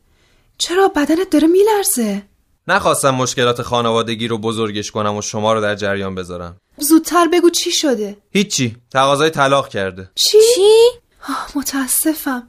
چرا 0.57 0.87
بدنت 0.87 1.29
داره 1.29 1.47
میلرزه؟ 1.47 2.23
نخواستم 2.67 3.09
مشکلات 3.15 3.61
خانوادگی 3.61 4.27
رو 4.27 4.37
بزرگش 4.37 4.91
کنم 4.91 5.15
و 5.15 5.21
شما 5.21 5.53
رو 5.53 5.61
در 5.61 5.75
جریان 5.75 6.15
بذارم. 6.15 6.57
زودتر 6.77 7.27
بگو 7.27 7.49
چی 7.49 7.71
شده؟ 7.71 8.17
هیچی. 8.31 8.77
تقاضای 8.91 9.29
طلاق 9.29 9.69
کرده. 9.69 10.09
چی؟ 10.15 10.37
چی؟ 10.55 10.71
متاسفم. 11.55 12.47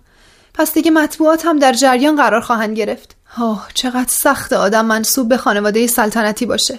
پس 0.54 0.74
دیگه 0.74 0.90
مطبوعات 0.90 1.46
هم 1.46 1.58
در 1.58 1.72
جریان 1.72 2.16
قرار 2.16 2.40
خواهند 2.40 2.76
گرفت. 2.76 3.16
آه 3.38 3.68
چقدر 3.74 4.08
سخت 4.08 4.52
آدم 4.52 4.86
منصوب 4.86 5.28
به 5.28 5.36
خانواده 5.36 5.86
سلطنتی 5.86 6.46
باشه. 6.46 6.78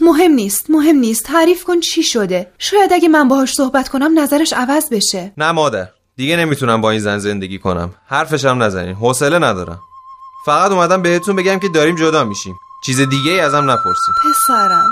مهم 0.00 0.32
نیست 0.32 0.70
مهم 0.70 0.96
نیست. 0.96 1.24
تعریف 1.24 1.64
کن 1.64 1.80
چی 1.80 2.02
شده. 2.02 2.52
شاید 2.58 2.92
اگه 2.92 3.08
من 3.08 3.28
باهاش 3.28 3.52
صحبت 3.52 3.88
کنم 3.88 4.18
نظرش 4.18 4.52
عوض 4.52 4.88
بشه. 4.90 5.32
نه 5.38 5.52
مادر 5.52 5.88
دیگه 6.16 6.36
نمی‌تونم 6.36 6.80
با 6.80 6.90
این 6.90 7.00
زن 7.00 7.18
زندگی 7.18 7.58
کنم. 7.58 7.94
حرفشم 8.06 8.62
نزنین. 8.62 8.94
حوصله 8.94 9.38
ندارم. 9.38 9.80
فقط 10.44 10.70
اومدم 10.70 11.02
بهتون 11.02 11.36
بگم 11.36 11.58
که 11.58 11.68
داریم 11.68 11.96
جدا 11.96 12.24
میشیم. 12.24 12.60
چیز 12.80 13.00
دیگه 13.00 13.32
ای 13.32 13.40
ازم 13.40 13.70
نپرسیم 13.70 14.14
پسرم. 14.24 14.90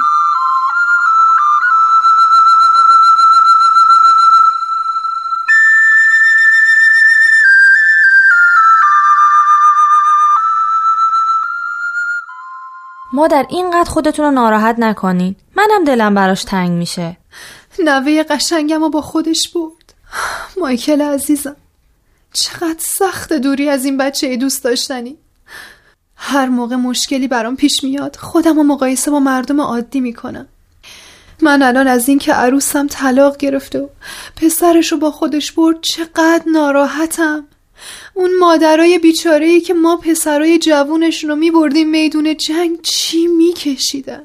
مادر 13.12 13.46
اینقدر 13.48 13.90
خودتون 13.90 14.24
رو 14.24 14.30
ناراحت 14.30 14.76
نکنین. 14.78 15.36
منم 15.56 15.84
دلم 15.84 16.14
براش 16.14 16.44
تنگ 16.44 16.70
میشه. 16.70 17.16
نوه 17.84 18.22
قشنگم 18.22 18.90
با 18.90 19.00
خودش 19.02 19.48
برد 19.54 19.94
مایکل 20.60 21.02
عزیزم 21.02 21.56
چقدر 22.32 22.78
سخت 22.78 23.32
دوری 23.32 23.68
از 23.68 23.84
این 23.84 23.96
بچه 23.96 24.36
دوست 24.36 24.64
داشتنی. 24.64 25.18
هر 26.16 26.46
موقع 26.46 26.76
مشکلی 26.76 27.28
برام 27.28 27.56
پیش 27.56 27.84
میاد 27.84 28.16
خودم 28.16 28.58
و 28.58 28.62
مقایسه 28.62 29.10
با 29.10 29.20
مردم 29.20 29.60
عادی 29.60 30.00
می‌کنم. 30.00 30.46
من 31.42 31.62
الان 31.62 31.88
از 31.88 32.08
اینکه 32.08 32.32
عروسم 32.32 32.86
طلاق 32.86 33.36
گرفته 33.36 33.80
و 33.80 33.88
پسرش 34.36 34.92
رو 34.92 34.98
با 34.98 35.10
خودش 35.10 35.52
برد 35.52 35.80
چقدر 35.80 36.42
ناراحتم. 36.46 37.46
اون 38.14 38.30
مادرای 38.40 38.98
بیچاره 38.98 39.60
که 39.60 39.74
ما 39.74 39.96
پسرای 39.96 40.58
جوونشون 40.58 41.30
رو 41.30 41.36
میبردیم 41.36 41.90
میدون 41.90 42.36
جنگ 42.36 42.80
چی 42.82 43.26
میکشیدن؟ 43.26 44.22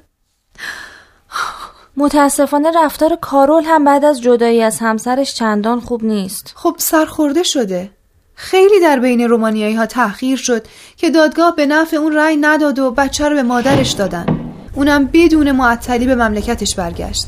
متاسفانه 1.97 2.71
رفتار 2.75 3.15
کارول 3.15 3.63
هم 3.63 3.83
بعد 3.83 4.05
از 4.05 4.21
جدایی 4.21 4.61
از 4.61 4.79
همسرش 4.79 5.33
چندان 5.33 5.79
خوب 5.79 6.03
نیست. 6.03 6.53
خب 6.55 6.75
سرخورده 6.79 7.43
شده. 7.43 7.91
خیلی 8.35 8.79
در 8.79 8.99
بین 8.99 9.21
رومانیایی 9.21 9.75
ها 9.75 9.85
تأخیر 9.85 10.37
شد 10.37 10.67
که 10.97 11.09
دادگاه 11.09 11.55
به 11.55 11.65
نفع 11.65 11.97
اون 11.97 12.13
رأی 12.13 12.37
نداد 12.37 12.79
و 12.79 12.91
بچه 12.91 13.29
رو 13.29 13.35
به 13.35 13.43
مادرش 13.43 13.91
دادن. 13.91 14.25
اونم 14.73 15.09
بدون 15.13 15.51
معطلی 15.51 16.05
به 16.05 16.15
مملکتش 16.15 16.75
برگشت. 16.75 17.27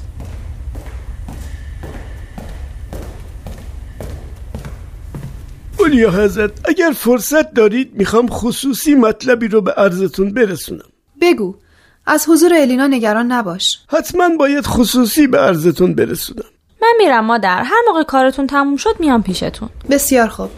اولیا 5.80 6.12
حضرت 6.12 6.52
اگر 6.66 6.92
فرصت 6.96 7.54
دارید 7.54 7.92
می‌خوام 7.94 8.28
خصوصی 8.28 8.96
مطلبی 8.96 9.48
رو 9.48 9.62
به 9.62 9.72
عرضتون 9.72 10.34
برسونم. 10.34 10.90
بگو. 11.22 11.56
از 12.06 12.30
حضور 12.30 12.54
الینا 12.54 12.88
نگران 12.88 13.32
نباش. 13.32 13.80
حتما 13.88 14.30
باید 14.40 14.66
خصوصی 14.66 15.28
به 15.28 15.40
عرضتون 15.40 15.96
برسونم. 15.96 16.46
من 16.82 16.94
میرم 16.98 17.26
مادر. 17.26 17.64
هر 17.64 17.82
موقع 17.88 18.04
کارتون 18.04 18.48
تموم 18.48 18.78
شد 18.78 18.96
میام 19.00 19.24
پیشتون. 19.24 19.70
بسیار 19.90 20.28
خوب. 20.28 20.50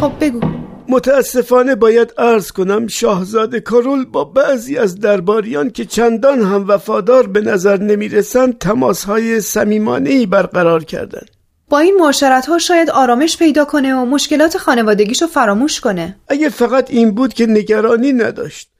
خب 0.00 0.12
بگو. 0.20 0.40
متاسفانه 0.88 1.74
باید 1.74 2.14
عرض 2.18 2.52
کنم 2.52 2.86
شاهزاده 2.86 3.60
کارول 3.60 4.04
با 4.04 4.24
بعضی 4.24 4.78
از 4.78 5.00
درباریان 5.00 5.70
که 5.70 5.84
چندان 5.84 6.40
هم 6.40 6.68
وفادار 6.68 7.26
به 7.26 7.40
نظر 7.40 7.76
نمی‌رسند 7.76 8.58
تماسهای 8.58 9.40
صمیمانه 9.40 10.26
برقرار 10.26 10.84
کردند. 10.84 11.30
با 11.68 11.78
این 11.78 11.96
معاشرت 11.96 12.46
ها 12.46 12.58
شاید 12.58 12.90
آرامش 12.90 13.38
پیدا 13.38 13.64
کنه 13.64 13.94
و 13.94 14.04
مشکلات 14.04 14.58
خانوادگیشو 14.58 15.26
فراموش 15.26 15.80
کنه. 15.80 16.16
اگه 16.28 16.48
فقط 16.48 16.90
این 16.90 17.10
بود 17.10 17.34
که 17.34 17.46
نگرانی 17.46 18.12
نداشت. 18.12 18.70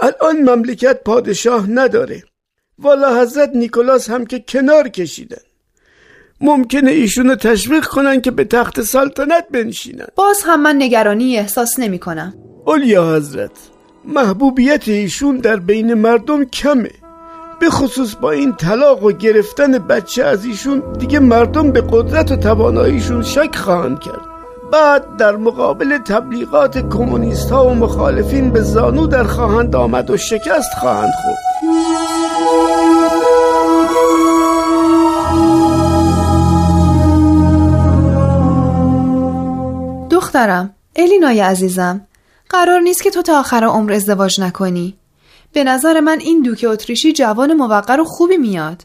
الان 0.00 0.36
مملکت 0.36 1.00
پادشاه 1.04 1.70
نداره. 1.70 2.22
والا 2.78 3.20
حضرت 3.20 3.50
نیکولاس 3.54 4.10
هم 4.10 4.26
که 4.26 4.44
کنار 4.48 4.88
کشیدن. 4.88 5.42
ممکنه 6.40 6.90
ایشونو 6.90 7.34
تشویق 7.34 7.84
کنن 7.84 8.20
که 8.20 8.30
به 8.30 8.44
تخت 8.44 8.82
سلطنت 8.82 9.44
بنشینن. 9.50 10.06
باز 10.14 10.42
هم 10.46 10.62
من 10.62 10.76
نگرانی 10.78 11.38
احساس 11.38 11.78
نمی 11.78 11.98
کنم. 11.98 12.34
اولیا 12.64 13.16
حضرت 13.16 13.50
محبوبیت 14.04 14.88
ایشون 14.88 15.36
در 15.36 15.56
بین 15.56 15.94
مردم 15.94 16.44
کمه. 16.44 16.90
به 17.60 17.70
خصوص 17.70 18.14
با 18.20 18.30
این 18.30 18.52
طلاق 18.52 19.04
و 19.04 19.12
گرفتن 19.12 19.78
بچه 19.78 20.24
از 20.24 20.44
ایشون 20.44 20.82
دیگه 20.98 21.18
مردم 21.18 21.72
به 21.72 21.82
قدرت 21.90 22.32
و 22.32 22.36
تواناییشون 22.36 23.22
شک 23.22 23.56
خواهند 23.56 24.00
کرد. 24.00 24.20
بعد 24.72 25.16
در 25.16 25.36
مقابل 25.36 25.98
تبلیغات 25.98 26.78
کمونیست 26.78 27.50
ها 27.50 27.66
و 27.66 27.74
مخالفین 27.74 28.50
به 28.50 28.62
زانو 28.62 29.06
در 29.06 29.24
خواهند 29.24 29.76
آمد 29.76 30.10
و 30.10 30.16
شکست 30.16 30.70
خواهند 30.80 31.12
خورد. 31.22 31.38
دخترم 40.26 40.74
الینای 40.96 41.40
عزیزم. 41.40 42.00
قرار 42.50 42.80
نیست 42.80 43.02
که 43.02 43.10
تو 43.10 43.22
تا 43.22 43.40
آخر 43.40 43.64
عمر 43.64 43.92
ازدواج 43.92 44.40
نکنی. 44.40 44.96
به 45.52 45.64
نظر 45.64 46.00
من 46.00 46.20
این 46.20 46.42
دوک 46.42 46.66
اتریشی 46.68 47.12
جوان 47.12 47.52
موقر 47.52 48.00
و 48.00 48.04
خوبی 48.04 48.36
میاد. 48.36 48.82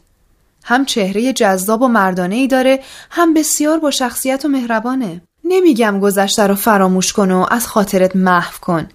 هم 0.64 0.84
چهره 0.84 1.32
جذاب 1.32 1.82
و 1.82 1.88
مردانه 1.88 2.34
ای 2.34 2.46
داره 2.46 2.80
هم 3.10 3.34
بسیار 3.34 3.78
با 3.78 3.90
شخصیت 3.90 4.44
و 4.44 4.48
مهربانه. 4.48 5.22
نمیگم 5.44 6.00
گذشته 6.00 6.46
رو 6.46 6.54
فراموش 6.54 7.12
کن 7.12 7.30
و 7.30 7.46
از 7.50 7.66
خاطرت 7.66 8.16
محو 8.16 8.58
کن. 8.60 8.88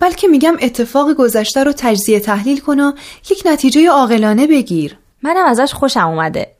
بلکه 0.00 0.28
میگم 0.28 0.56
اتفاق 0.60 1.12
گذشته 1.12 1.64
رو 1.64 1.72
تجزیه 1.76 2.20
تحلیل 2.20 2.60
کن 2.60 2.80
و 2.80 2.92
یک 3.30 3.42
نتیجه 3.46 3.88
عاقلانه 3.88 4.46
بگیر. 4.46 4.98
منم 5.22 5.46
ازش 5.46 5.72
خوشم 5.72 6.08
اومده. 6.08 6.52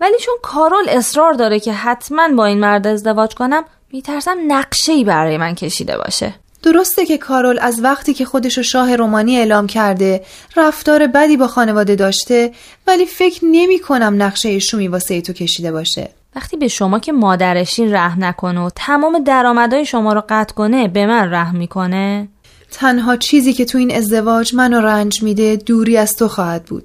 ولی 0.00 0.16
چون 0.20 0.34
کارول 0.42 0.88
اصرار 0.88 1.32
داره 1.32 1.60
که 1.60 1.72
حتما 1.72 2.28
با 2.28 2.46
این 2.46 2.60
مرد 2.60 2.86
ازدواج 2.86 3.34
کنم 3.34 3.64
میترسم 3.92 4.36
نقشه 4.48 4.92
ای 4.92 5.04
برای 5.04 5.38
من 5.38 5.54
کشیده 5.54 5.96
باشه. 5.96 6.34
درسته 6.62 7.06
که 7.06 7.18
کارول 7.18 7.58
از 7.60 7.80
وقتی 7.82 8.14
که 8.14 8.24
خودشو 8.24 8.62
شاه 8.62 8.96
رومانی 8.96 9.36
اعلام 9.36 9.66
کرده 9.66 10.24
رفتار 10.56 11.06
بدی 11.06 11.36
با 11.36 11.46
خانواده 11.46 11.94
داشته 11.96 12.52
ولی 12.86 13.06
فکر 13.06 13.44
نمی 13.44 13.78
کنم 13.78 14.22
نقشه 14.22 14.58
شومی 14.58 14.88
واسه 14.88 15.20
تو 15.20 15.32
کشیده 15.32 15.72
باشه. 15.72 16.10
وقتی 16.36 16.56
به 16.56 16.68
شما 16.68 16.98
که 16.98 17.12
مادرشین 17.12 17.94
رحم 17.94 18.24
نکنه 18.24 18.60
و 18.60 18.70
تمام 18.74 19.24
درآمدهای 19.24 19.86
شما 19.86 20.12
رو 20.12 20.22
قطع 20.28 20.54
کنه 20.54 20.88
به 20.88 21.06
من 21.06 21.30
رحم 21.32 21.56
می‌کنه؟ 21.56 22.28
تنها 22.70 23.16
چیزی 23.16 23.52
که 23.52 23.64
تو 23.64 23.78
این 23.78 23.94
ازدواج 23.94 24.54
منو 24.54 24.80
رنج 24.80 25.22
میده 25.22 25.56
دوری 25.56 25.96
از 25.96 26.16
تو 26.16 26.28
خواهد 26.28 26.64
بود. 26.64 26.84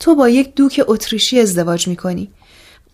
تو 0.00 0.14
با 0.14 0.28
یک 0.28 0.54
دوک 0.54 0.84
اتریشی 0.86 1.40
ازدواج 1.40 1.88
می‌کنی. 1.88 2.30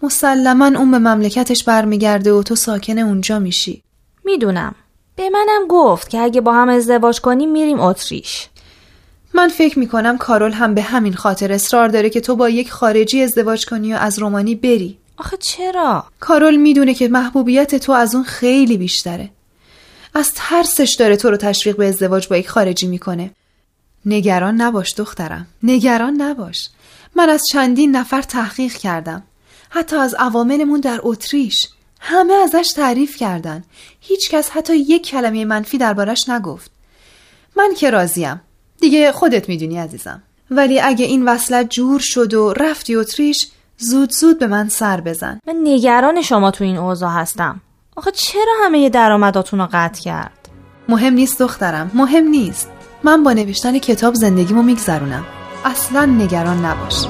مسلما 0.03 0.67
اون 0.67 0.91
به 0.91 0.99
مملکتش 0.99 1.65
برمیگرده 1.65 2.33
و 2.33 2.43
تو 2.43 2.55
ساکن 2.55 2.99
اونجا 2.99 3.39
میشی. 3.39 3.83
می‌دونم. 4.25 4.75
به 5.17 5.31
منم 5.31 5.67
گفت 5.69 6.11
که 6.11 6.19
اگه 6.19 6.41
با 6.41 6.53
هم 6.53 6.69
ازدواج 6.69 7.21
کنیم 7.21 7.53
میریم 7.53 7.81
اتریش. 7.81 8.49
من 9.35 9.49
فکر 9.49 9.79
می‌کنم 9.79 10.19
کارول 10.19 10.53
هم 10.53 10.75
به 10.75 10.83
همین 10.83 11.15
خاطر 11.15 11.53
اصرار 11.53 11.89
داره 11.89 12.11
که 12.11 12.21
تو 12.21 12.37
با 12.37 12.49
یک 12.49 12.73
خارجی 12.73 13.23
ازدواج 13.23 13.67
کنی 13.67 13.95
و 13.95 13.97
از 13.97 14.19
رومانی 14.19 14.55
بری. 14.55 14.99
آخه 15.17 15.37
چرا؟ 15.37 16.05
کارول 16.21 16.57
می‌دونه 16.57 16.95
که 16.95 17.09
محبوبیت 17.09 17.75
تو 17.75 17.93
از 17.93 18.15
اون 18.15 18.25
خیلی 18.25 18.77
بیشتره. 18.77 19.31
از 20.15 20.33
ترسش 20.35 20.97
داره 20.99 21.17
تو 21.17 21.31
رو 21.31 21.37
تشویق 21.37 21.77
به 21.77 21.89
ازدواج 21.89 22.29
با 22.29 22.37
یک 22.37 22.49
خارجی 22.49 22.87
می‌کنه. 22.87 23.31
نگران 24.07 24.61
نباش 24.61 24.95
دخترم. 24.97 25.47
نگران 25.63 26.23
نباش. 26.23 26.69
من 27.15 27.29
از 27.29 27.43
چندین 27.53 27.97
نفر 27.97 28.23
تحقیق 28.23 28.73
کردم. 28.73 29.23
حتی 29.75 29.97
از 29.97 30.15
عواملمون 30.15 30.81
در 30.81 31.01
اتریش. 31.03 31.69
همه 32.01 32.35
ازش 32.35 32.73
تعریف 32.77 33.17
کردن. 33.17 33.65
هیچکس 34.01 34.51
حتی 34.51 34.77
یک 34.77 35.07
کلمه 35.07 35.45
منفی 35.45 35.79
دربارش 35.79 36.29
نگفت. 36.29 36.71
من 37.57 37.75
که 37.75 37.91
راضیم. 37.91 38.41
دیگه 38.81 39.13
خودت 39.13 39.49
می‌دونی 39.49 39.79
عزیزم. 39.79 40.23
ولی 40.51 40.81
اگه 40.81 41.07
این 41.07 41.29
وصلت 41.29 41.71
جور 41.71 42.01
شد 42.01 42.35
و 42.35 42.53
رفتی 42.53 42.97
اتریش 42.97 43.49
زود 43.79 44.13
زود 44.13 44.39
به 44.39 44.47
من 44.47 44.69
سر 44.69 45.01
بزن. 45.01 45.41
من 45.47 45.57
نگران 45.65 46.23
شما 46.23 46.51
تو 46.51 46.65
این 46.65 46.77
اوضاع 46.77 47.11
هستم. 47.11 47.61
آخه 47.97 48.11
چرا 48.11 48.55
همه 48.65 48.89
درآمداتون 48.89 49.61
رو 49.61 49.69
قطع 49.73 50.01
کرد؟ 50.01 50.49
مهم 50.89 51.15
نیست 51.15 51.39
دخترم. 51.39 51.91
مهم 51.95 52.25
نیست. 52.25 52.71
من 53.03 53.23
با 53.23 53.33
نوشتن 53.33 53.79
کتاب 53.79 54.15
زندگیمو 54.15 54.63
میگذرونم. 54.63 55.27
اصلا 55.65 56.05
نگران 56.05 56.65
نباش. 56.65 57.07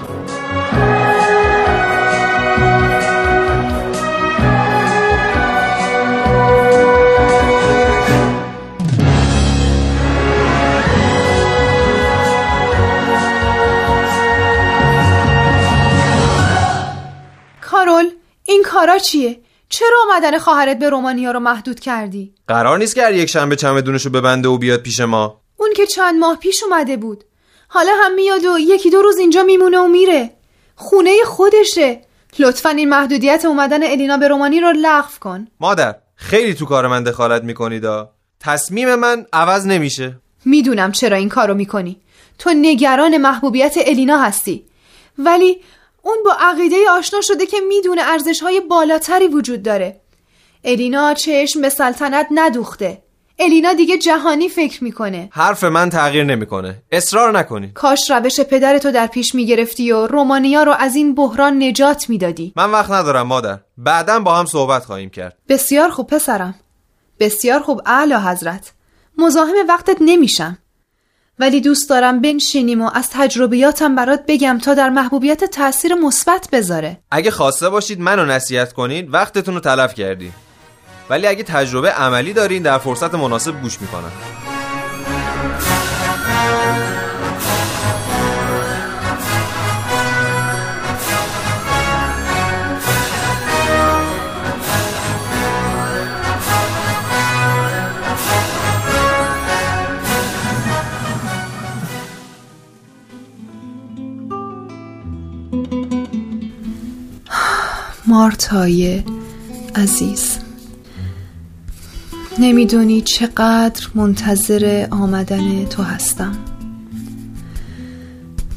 کارول 17.92 18.10
این 18.44 18.62
کارا 18.62 18.98
چیه؟ 18.98 19.40
چرا 19.68 19.98
آمدن 20.10 20.38
خواهرت 20.38 20.78
به 20.78 20.90
رومانیا 20.90 21.30
رو 21.30 21.40
محدود 21.40 21.80
کردی؟ 21.80 22.34
قرار 22.48 22.78
نیست 22.78 22.94
که 22.94 23.02
هر 23.02 23.14
یک 23.14 23.28
شنبه 23.28 23.56
چمدونشو 23.56 24.10
ببنده 24.10 24.48
و 24.48 24.58
بیاد 24.58 24.80
پیش 24.80 25.00
ما. 25.00 25.40
اون 25.56 25.70
که 25.76 25.86
چند 25.86 26.18
ماه 26.18 26.36
پیش 26.36 26.62
اومده 26.62 26.96
بود. 26.96 27.24
حالا 27.68 27.92
هم 28.04 28.14
میاد 28.14 28.44
و 28.44 28.58
یکی 28.58 28.90
دو 28.90 29.02
روز 29.02 29.18
اینجا 29.18 29.42
میمونه 29.42 29.78
و 29.78 29.88
میره. 29.88 30.30
خونه 30.76 31.10
خودشه. 31.26 32.00
لطفا 32.38 32.68
این 32.68 32.88
محدودیت 32.88 33.44
اومدن 33.44 33.82
الینا 33.82 34.16
به 34.16 34.28
رومانی 34.28 34.60
رو 34.60 34.72
لغو 34.76 35.18
کن. 35.20 35.46
مادر 35.60 35.94
خیلی 36.14 36.54
تو 36.54 36.66
کار 36.66 36.86
من 36.86 37.04
دخالت 37.04 37.44
می‌کنید 37.44 37.84
تصمیم 38.40 38.94
من 38.94 39.26
عوض 39.32 39.66
نمیشه. 39.66 40.14
می‌دونم 40.44 40.92
چرا 40.92 41.16
این 41.16 41.28
کارو 41.28 41.54
می‌کنی. 41.54 42.00
تو 42.38 42.50
نگران 42.50 43.16
محبوبیت 43.16 43.74
الینا 43.76 44.18
هستی. 44.18 44.64
ولی 45.18 45.60
اون 46.02 46.16
با 46.24 46.36
عقیده 46.40 46.76
آشنا 46.90 47.20
شده 47.20 47.46
که 47.46 47.56
می‌دونه 47.68 48.02
ارزش 48.02 48.40
های 48.40 48.60
بالاتری 48.60 49.28
وجود 49.28 49.62
داره. 49.62 50.00
الینا 50.64 51.14
چشم 51.14 51.60
به 51.60 51.68
سلطنت 51.68 52.26
ندوخته. 52.30 53.02
الینا 53.38 53.72
دیگه 53.72 53.98
جهانی 53.98 54.48
فکر 54.48 54.84
می‌کنه. 54.84 55.28
حرف 55.32 55.64
من 55.64 55.90
تغییر 55.90 56.24
نمی‌کنه. 56.24 56.82
اصرار 56.92 57.38
نکنی. 57.38 57.70
کاش 57.74 58.10
روش 58.10 58.40
پدرتو 58.40 58.90
در 58.90 59.06
پیش 59.06 59.34
می‌گرفتی 59.34 59.92
و 59.92 60.06
رومانیا 60.06 60.62
رو 60.62 60.72
از 60.72 60.96
این 60.96 61.14
بحران 61.14 61.62
نجات 61.62 62.08
می‌دادی. 62.08 62.52
من 62.56 62.70
وقت 62.70 62.90
ندارم 62.90 63.26
مادر. 63.26 63.58
بعدا 63.78 64.20
با 64.20 64.34
هم 64.34 64.46
صحبت 64.46 64.84
خواهیم 64.84 65.10
کرد. 65.10 65.38
بسیار 65.48 65.90
خوب 65.90 66.06
پسرم. 66.06 66.54
بسیار 67.20 67.60
خوب 67.60 67.80
اعلی 67.86 68.14
حضرت. 68.14 68.72
مزاحم 69.18 69.54
وقتت 69.68 69.96
نمیشم. 70.00 70.58
ولی 71.38 71.60
دوست 71.60 71.90
دارم 71.90 72.20
بنشینیم 72.20 72.82
و 72.82 72.90
از 72.94 73.10
تجربیاتم 73.10 73.94
برات 73.94 74.24
بگم 74.28 74.58
تا 74.58 74.74
در 74.74 74.90
محبوبیت 74.90 75.44
تاثیر 75.44 75.94
مثبت 75.94 76.48
بذاره. 76.52 76.98
اگه 77.10 77.30
خواسته 77.30 77.68
باشید 77.68 78.00
منو 78.00 78.24
نصیحت 78.24 78.72
کنید 78.72 79.14
وقتتون 79.14 79.54
رو 79.54 79.60
تلف 79.60 79.94
کردی 79.94 80.32
ولی 81.10 81.26
اگه 81.26 81.42
تجربه 81.42 81.90
عملی 81.90 82.32
دارین 82.32 82.62
در 82.62 82.78
فرصت 82.78 83.14
مناسب 83.14 83.62
گوش 83.62 83.80
می‌کنم. 83.80 84.12
مارتای 108.06 109.02
عزیز 109.74 110.38
نمی‌دونی 112.38 113.00
چقدر 113.00 113.86
منتظر 113.94 114.86
آمدن 114.90 115.64
تو 115.64 115.82
هستم. 115.82 116.36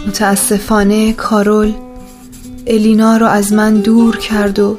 متاسفانه 0.08 1.14
کارول 1.14 1.74
الینا 2.68 3.18
رو 3.18 3.26
از 3.26 3.54
من 3.54 3.74
دور 3.74 4.18
کرد 4.18 4.60
و 4.60 4.78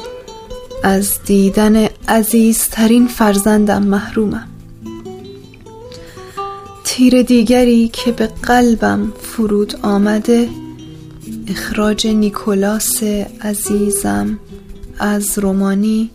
از 0.83 1.19
دیدن 1.27 1.87
عزیزترین 2.09 3.07
فرزندم 3.07 3.83
محرومم. 3.83 4.49
تیر 6.85 7.23
دیگری 7.23 7.89
که 7.89 8.13
به 8.13 8.27
قلبم 8.27 9.13
فرود 9.23 9.75
آمده 9.83 10.49
اخراج 11.49 12.07
نیکولاس 12.07 13.03
عزیزم 13.41 14.39
از 14.99 15.39
رومانی 15.39 16.11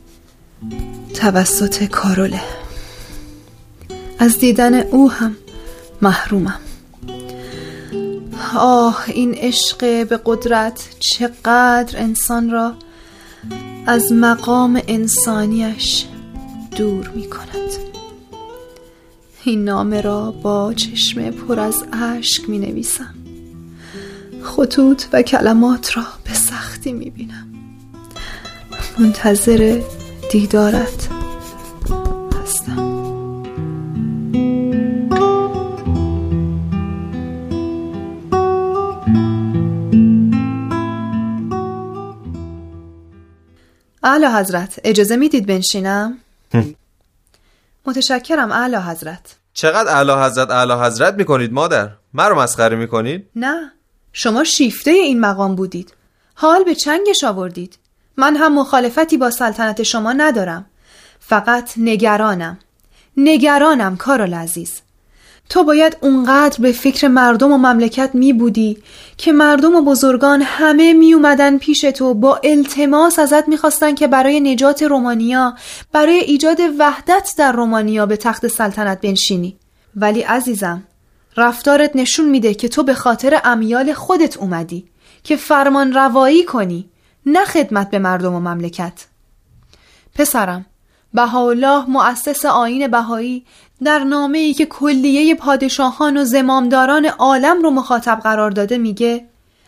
توسط 1.13 1.83
کاروله. 1.83 2.41
از 4.19 4.37
دیدن 4.37 4.73
او 4.73 5.11
هم 5.11 5.35
محرومم. 6.01 6.59
آه 8.55 9.03
این 9.07 9.33
عشق 9.33 10.07
به 10.07 10.19
قدرت 10.25 10.89
چقدر 10.99 11.99
انسان 11.99 12.49
را 12.49 12.73
از 13.87 14.11
مقام 14.11 14.81
انسانیش 14.87 16.05
دور 16.75 17.07
می 17.15 17.29
کند. 17.29 17.71
این 19.43 19.63
نامه 19.63 20.01
را 20.01 20.31
با 20.31 20.73
چشم 20.73 21.31
پر 21.31 21.59
از 21.59 21.83
اشک 21.93 22.49
می 22.49 22.59
نویسم. 22.59 23.20
خطوط 24.43 25.03
و 25.13 25.21
کلمات 25.21 25.97
را 25.97 26.03
به 26.23 26.33
سختی 26.33 26.93
می‌بینم. 26.93 27.47
منتظر 28.99 29.81
دیدارت 30.31 31.09
هستم. 32.43 33.01
اعلی 44.03 44.25
حضرت 44.25 44.79
اجازه 44.83 45.15
می‌دید 45.15 45.47
بنشینم؟ 45.47 46.17
متشکرم 47.85 48.51
اعلی 48.51 48.75
حضرت. 48.75 49.35
چقدر 49.53 49.89
اعلی 49.89 50.11
حضرت 50.11 50.51
اعلی 50.51 50.73
حضرت 50.73 51.13
می‌کنید 51.13 51.53
مادر؟ 51.53 51.89
من 52.13 52.29
رو 52.29 52.39
مسخره 52.39 52.75
می‌کنید؟ 52.75 53.29
نه. 53.35 53.71
شما 54.13 54.43
شیفته 54.43 54.91
این 54.91 55.19
مقام 55.19 55.55
بودید. 55.55 55.93
حال 56.33 56.63
به 56.63 56.75
چنگش 56.75 57.23
آوردید. 57.23 57.77
من 58.17 58.35
هم 58.35 58.53
مخالفتی 58.53 59.17
با 59.17 59.31
سلطنت 59.31 59.83
شما 59.83 60.13
ندارم. 60.13 60.65
فقط 61.19 61.71
نگرانم. 61.77 62.59
نگرانم 63.17 63.97
کارال 63.97 64.33
عزیز. 64.33 64.81
تو 65.49 65.63
باید 65.63 65.97
اونقدر 66.01 66.61
به 66.61 66.71
فکر 66.71 67.07
مردم 67.07 67.51
و 67.51 67.57
مملکت 67.57 68.09
می 68.13 68.33
بودی 68.33 68.77
که 69.17 69.31
مردم 69.31 69.75
و 69.75 69.81
بزرگان 69.81 70.41
همه 70.41 70.93
می 70.93 71.13
اومدن 71.13 71.57
پیش 71.57 71.81
تو 71.81 72.13
با 72.13 72.39
التماس 72.43 73.19
ازت 73.19 73.47
می‌خواستن 73.47 73.95
که 73.95 74.07
برای 74.07 74.39
نجات 74.39 74.83
رومانیا 74.83 75.55
برای 75.91 76.19
ایجاد 76.19 76.59
وحدت 76.79 77.33
در 77.37 77.51
رومانیا 77.51 78.05
به 78.05 78.17
تخت 78.17 78.47
سلطنت 78.47 79.01
بنشینی. 79.01 79.57
ولی 79.95 80.21
عزیزم 80.21 80.83
رفتارت 81.37 81.95
نشون 81.95 82.29
میده 82.29 82.53
که 82.53 82.69
تو 82.69 82.83
به 82.83 82.93
خاطر 82.93 83.41
امیال 83.43 83.93
خودت 83.93 84.37
اومدی 84.37 84.87
که 85.23 85.35
فرمان 85.35 85.93
روایی 85.93 86.45
کنی 86.45 86.89
نه 87.25 87.45
خدمت 87.45 87.89
به 87.89 87.99
مردم 87.99 88.33
و 88.33 88.39
مملکت. 88.39 89.05
پسرم 90.15 90.65
بهاءالله 91.13 91.89
مؤسس 91.89 92.45
آین 92.45 92.87
بهایی 92.87 93.45
در 93.83 93.99
نامه 93.99 94.37
ای 94.37 94.53
که 94.53 94.65
کلیه 94.65 95.35
پادشاهان 95.35 96.17
و 96.17 96.23
زمامداران 96.23 97.05
عالم 97.05 97.61
رو 97.61 97.71
مخاطب 97.71 98.19
قرار 98.23 98.51
داده 98.51 98.77
میگه 98.77 99.25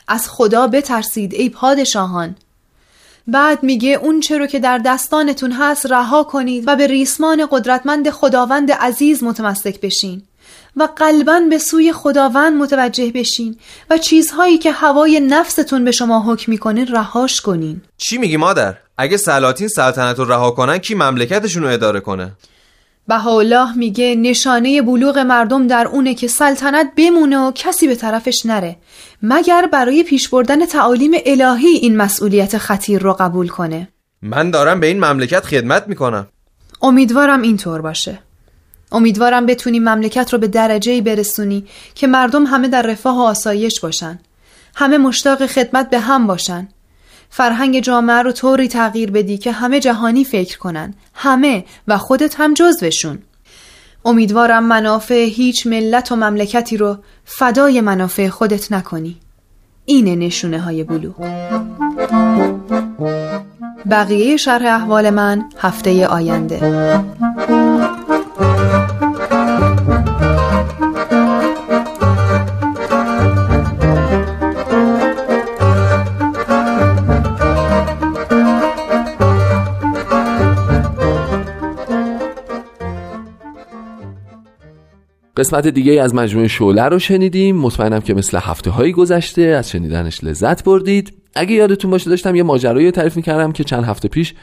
از 0.07 0.29
خدا 0.29 0.67
بترسید 0.67 1.33
ای 1.33 1.49
پادشاهان. 1.49 2.35
بعد 3.27 3.63
میگه 3.63 3.89
اون 3.89 4.19
چرا 4.19 4.47
که 4.47 4.59
در 4.59 4.77
دستانتون 4.77 5.51
هست 5.51 5.85
رها 5.85 6.23
کنید 6.23 6.63
و 6.67 6.75
به 6.75 6.87
ریسمان 6.87 7.47
قدرتمند 7.51 8.09
خداوند 8.09 8.71
عزیز 8.71 9.23
متمسک 9.23 9.81
بشین. 9.81 10.23
و 10.75 10.87
قلبا 10.95 11.41
به 11.49 11.57
سوی 11.57 11.93
خداوند 11.93 12.53
متوجه 12.53 13.11
بشین 13.11 13.57
و 13.89 13.97
چیزهایی 13.97 14.57
که 14.57 14.71
هوای 14.71 15.19
نفستون 15.19 15.85
به 15.85 15.91
شما 15.91 16.33
حکم 16.33 16.51
می‌کنه 16.51 16.85
رهاش 16.85 17.41
کنین. 17.41 17.81
چی 17.97 18.17
میگی 18.17 18.37
مادر؟ 18.37 18.77
اگه 18.97 19.17
سلاطین 19.17 19.67
سلطنت 19.67 20.19
رو 20.19 20.25
رها 20.25 20.51
کنن 20.51 20.77
کی 20.77 20.95
مملکتشون 20.95 21.63
رو 21.63 21.69
اداره 21.69 21.99
کنه؟ 21.99 22.31
بهاءالله 23.07 23.77
میگه 23.77 24.15
نشانه 24.15 24.81
بلوغ 24.81 25.17
مردم 25.17 25.67
در 25.67 25.87
اونه 25.87 26.13
که 26.13 26.27
سلطنت 26.27 26.91
بمونه 26.97 27.37
و 27.37 27.51
کسی 27.55 27.87
به 27.87 27.95
طرفش 27.95 28.45
نره. 28.45 28.75
مگر 29.21 29.69
برای 29.71 30.03
پیش 30.03 30.29
بردن 30.29 30.65
تعالیم 30.65 31.11
الهی 31.25 31.67
این 31.67 31.97
مسئولیت 31.97 32.57
خطیر 32.57 33.01
رو 33.01 33.13
قبول 33.13 33.47
کنه؟ 33.47 33.87
من 34.21 34.51
دارم 34.51 34.79
به 34.79 34.87
این 34.87 35.05
مملکت 35.05 35.45
خدمت 35.45 35.87
می‌کنم. 35.87 36.27
امیدوارم 36.81 37.41
اینطور 37.41 37.81
باشه. 37.81 38.19
امیدوارم 38.93 39.45
بتونی 39.45 39.79
مملکت 39.79 40.33
رو 40.33 40.39
به 40.39 40.47
درجه 40.47 41.01
برسونی 41.01 41.65
که 41.95 42.07
مردم 42.07 42.45
همه 42.45 42.67
در 42.67 42.81
رفاه 42.81 43.17
و 43.17 43.21
آسایش 43.21 43.79
باشن. 43.79 44.19
همه 44.75 44.97
مشتاق 44.97 45.45
خدمت 45.45 45.89
به 45.89 45.99
هم 45.99 46.27
باشن. 46.27 46.67
فرهنگ 47.29 47.79
جامعه 47.79 48.21
رو 48.21 48.31
طوری 48.31 48.67
تغییر 48.67 49.11
بدی 49.11 49.37
که 49.37 49.51
همه 49.51 49.79
جهانی 49.79 50.23
فکر 50.23 50.57
کنن. 50.57 50.93
همه 51.13 51.65
و 51.87 51.97
خودت 51.97 52.39
هم 52.39 52.53
جزوشون. 52.53 53.19
امیدوارم 54.05 54.63
منافع 54.63 55.25
هیچ 55.25 55.67
ملت 55.67 56.11
و 56.11 56.15
مملکتی 56.15 56.77
رو 56.77 56.97
فدای 57.25 57.81
منافع 57.81 58.29
خودت 58.29 58.71
نکنی. 58.71 59.17
اینه 59.85 60.15
نشونه 60.15 60.59
های 60.59 60.83
بلو. 60.83 61.13
بقیه 63.91 64.37
شرح 64.37 64.75
احوال 64.75 65.09
من 65.09 65.43
هفته 65.59 66.07
آینده. 66.07 66.59
قسمت 85.37 85.67
دیگه 85.67 86.01
از 86.01 86.15
مجموعه 86.15 86.47
شعله 86.47 86.83
رو 86.83 86.99
شنیدیم. 86.99 87.55
مطمئنم 87.55 88.01
که 88.01 88.13
مثل 88.13 88.39
هفته 88.41 88.71
هایی 88.71 88.91
گذشته 88.91 89.41
از 89.41 89.69
شنیدنش 89.69 90.23
لذت 90.23 90.63
بردید. 90.63 91.13
اگه 91.35 91.53
یادتون 91.53 91.91
باشه 91.91 92.09
داشتم 92.09 92.35
یه 92.35 92.43
ماجرایی 92.43 92.91
تعریف 92.91 93.15
می‌کردم 93.15 93.51
که 93.51 93.63
چند 93.63 93.83
هفته 93.83 94.07
پیش 94.07 94.33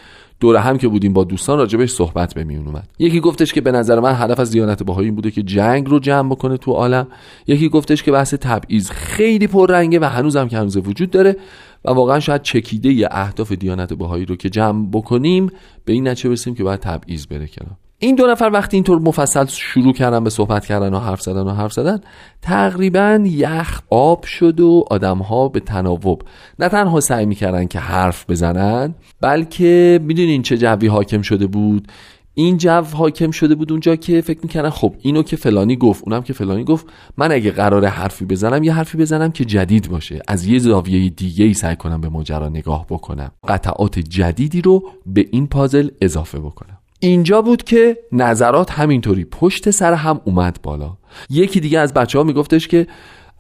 دور 0.41 0.57
هم 0.57 0.79
که 0.79 0.89
بودیم 0.89 1.13
با 1.13 1.25
دوستان 1.25 1.59
راجبش 1.59 1.91
صحبت 1.91 2.35
به 2.35 2.45
میون 2.45 2.67
اومد. 2.67 2.89
یکی 2.99 3.21
گفتش 3.21 3.53
که 3.53 3.61
به 3.61 3.73
نظر 3.73 4.01
من 4.01 4.15
هدف 4.15 4.41
از 4.41 4.51
دیانت 4.51 4.83
بهایی 4.83 5.07
این 5.07 5.15
بوده 5.15 5.31
که 5.31 5.43
جنگ 5.43 5.89
رو 5.89 5.99
جمع 5.99 6.31
بکنه 6.31 6.57
تو 6.57 6.73
عالم. 6.73 7.07
یکی 7.47 7.69
گفتش 7.69 8.03
که 8.03 8.13
بحث 8.13 8.35
تبعیض 8.35 8.91
خیلی 8.91 9.47
پررنگه 9.47 9.99
و 9.99 10.05
هنوزم 10.05 10.49
که 10.49 10.59
هنوز 10.59 10.77
وجود 10.77 11.11
داره 11.11 11.37
و 11.85 11.91
واقعا 11.91 12.21
شاید 12.21 12.43
چکیده 12.43 13.09
اهداف 13.11 13.53
دیانت 13.53 13.93
بهایی 13.93 14.25
رو 14.25 14.37
که 14.37 14.51
جمع 14.51 14.87
بکنیم 14.93 15.51
به 15.85 15.93
این 15.93 16.09
نتیجه 16.09 16.29
برسیم 16.29 16.55
که 16.55 16.65
باید 16.65 16.81
تبعیض 16.81 17.27
بره 17.27 17.47
کنار. 17.47 17.77
این 18.03 18.15
دو 18.15 18.27
نفر 18.27 18.51
وقتی 18.53 18.77
اینطور 18.77 18.99
مفصل 18.99 19.47
شروع 19.47 19.93
کردن 19.93 20.25
به 20.25 20.31
صحبت 20.31 20.67
کردن 20.67 20.95
و 20.95 20.99
حرف 20.99 21.21
زدن 21.21 21.43
و 21.43 21.51
حرف 21.51 21.73
زدن 21.73 22.01
تقریبا 22.43 23.21
یخ 23.25 23.81
آب 23.91 24.25
شد 24.25 24.61
و 24.61 24.85
آدم 24.91 25.19
ها 25.19 25.49
به 25.49 25.61
تناوب. 25.61 26.23
نه 26.59 26.69
تنها 26.69 27.01
سعی 27.01 27.27
می‌کردن 27.27 27.67
که 27.67 27.79
حرف 27.79 28.31
بزنن 28.31 28.95
بلکه 29.21 30.01
می‌دونین 30.03 30.43
چه 30.43 30.59
جوی 30.59 30.87
حاکم 30.87 31.23
شده 31.23 31.47
بود؟ 31.47 31.89
این 32.35 32.57
جو 32.57 32.83
حاکم 32.93 33.31
شده 33.31 33.55
بود 33.55 33.73
اونجا 33.73 33.97
که 33.97 34.21
فکر 34.21 34.41
می‌کردن 34.43 34.71
خب 34.71 34.95
اینو 34.99 35.23
که 35.23 35.37
فلانی 35.37 35.77
گفت 35.77 36.05
اونم 36.07 36.23
که 36.23 36.33
فلانی 36.33 36.65
گفت. 36.65 36.87
من 37.17 37.33
اگه 37.33 37.51
قرار 37.51 37.87
حرفی 37.87 38.25
بزنم 38.25 38.63
یه 38.63 38.73
حرفی 38.73 38.99
بزنم 38.99 39.33
که 39.33 39.45
جدید 39.45 39.91
باشه. 39.91 40.23
از 40.29 40.47
یه 40.47 40.59
زاویه 40.59 41.11
دیگه 41.11 41.45
ای 41.45 41.55
سعی 41.55 41.77
کنم 41.77 42.01
به 42.01 42.09
ماجرا 42.09 42.49
نگاه 42.49 42.87
بکنم. 42.91 43.31
قطعات 43.49 43.99
جدیدی 43.99 44.63
رو 44.63 44.83
به 45.07 45.27
این 45.31 45.47
پازل 45.47 45.89
اضافه 46.01 46.39
بکنم. 46.39 46.80
اینجا 47.01 47.43
بود 47.43 47.63
که 47.63 47.99
نظرات 48.13 48.71
همینطوری 48.71 49.25
پشت 49.25 49.71
سر 49.71 49.93
هم 49.93 50.21
اومد 50.25 50.59
بالا. 50.63 50.97
یکی 51.31 51.61
دیگه 51.61 51.79
از 51.79 51.95
بچه 51.95 52.19
ها 52.19 52.25
میگفتش 52.25 52.69
که 52.69 52.87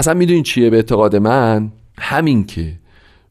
اصلا 0.00 0.14
می‌دونین 0.14 0.42
چیه 0.42 0.70
به 0.70 0.76
اعتقاد 0.76 1.16
من؟ 1.16 1.72
همین 1.98 2.44
که 2.44 2.72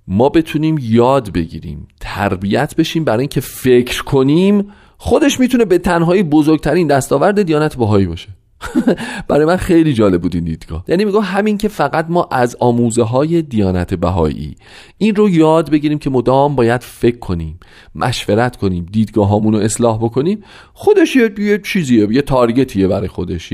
ما 0.08 0.30
بتونیم 0.30 0.78
یاد 0.82 1.34
بگیریم 1.34 1.88
تربیت 2.00 2.76
بشیم 2.76 3.04
برای 3.04 3.20
اینکه 3.20 3.42
فکر 3.42 4.04
کنیم 4.04 4.72
خودش 4.98 5.40
می‌تونه 5.40 5.66
به 5.66 5.78
تنهایی 5.78 6.24
بزرگترین 6.24 6.88
دستاورد 6.88 7.42
دیانت 7.42 7.76
بهایی 7.76 8.06
باشه. 8.06 8.28
برای 9.28 9.46
من 9.46 9.58
خیلی 9.58 9.94
جالب 9.94 10.22
بود 10.22 10.36
این 10.36 10.44
دیدگاه. 10.44 10.84
یعنی 10.88 11.06
میگم 11.06 11.20
همین 11.20 11.58
که 11.58 11.68
فقط 11.68 12.06
ما 12.10 12.28
از 12.32 12.58
آموزه 12.60 13.04
های 13.04 13.42
دیانت 13.42 13.94
بهایی 13.94 14.56
این 14.98 15.16
رو 15.16 15.30
یاد 15.30 15.70
بگیریم 15.70 16.00
که 16.00 16.10
مدام 16.10 16.56
باید 16.56 16.82
فکر 16.82 17.20
کنیم 17.20 17.60
مشورت 17.96 18.56
کنیم 18.56 18.86
دیدگاه 18.92 19.44
رو 19.44 19.56
اصلاح 19.56 19.98
بکنیم. 19.98 20.44
خودش 20.74 21.16
یه, 21.16 21.58
چیزیه 21.58 22.08
یه 22.12 22.22
تارگتیه 22.22 22.88
برای 22.88 23.08
خودش. 23.08 23.54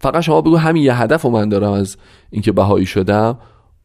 فقط 0.00 0.20
شما 0.22 0.40
بگو 0.40 0.56
همین 0.56 0.82
یه 0.82 0.94
هدف 0.94 1.26
من 1.26 1.48
دارم 1.48 1.72
از 1.72 1.96
اینکه 2.30 2.52
بهایی 2.52 2.86
شدم 2.86 3.38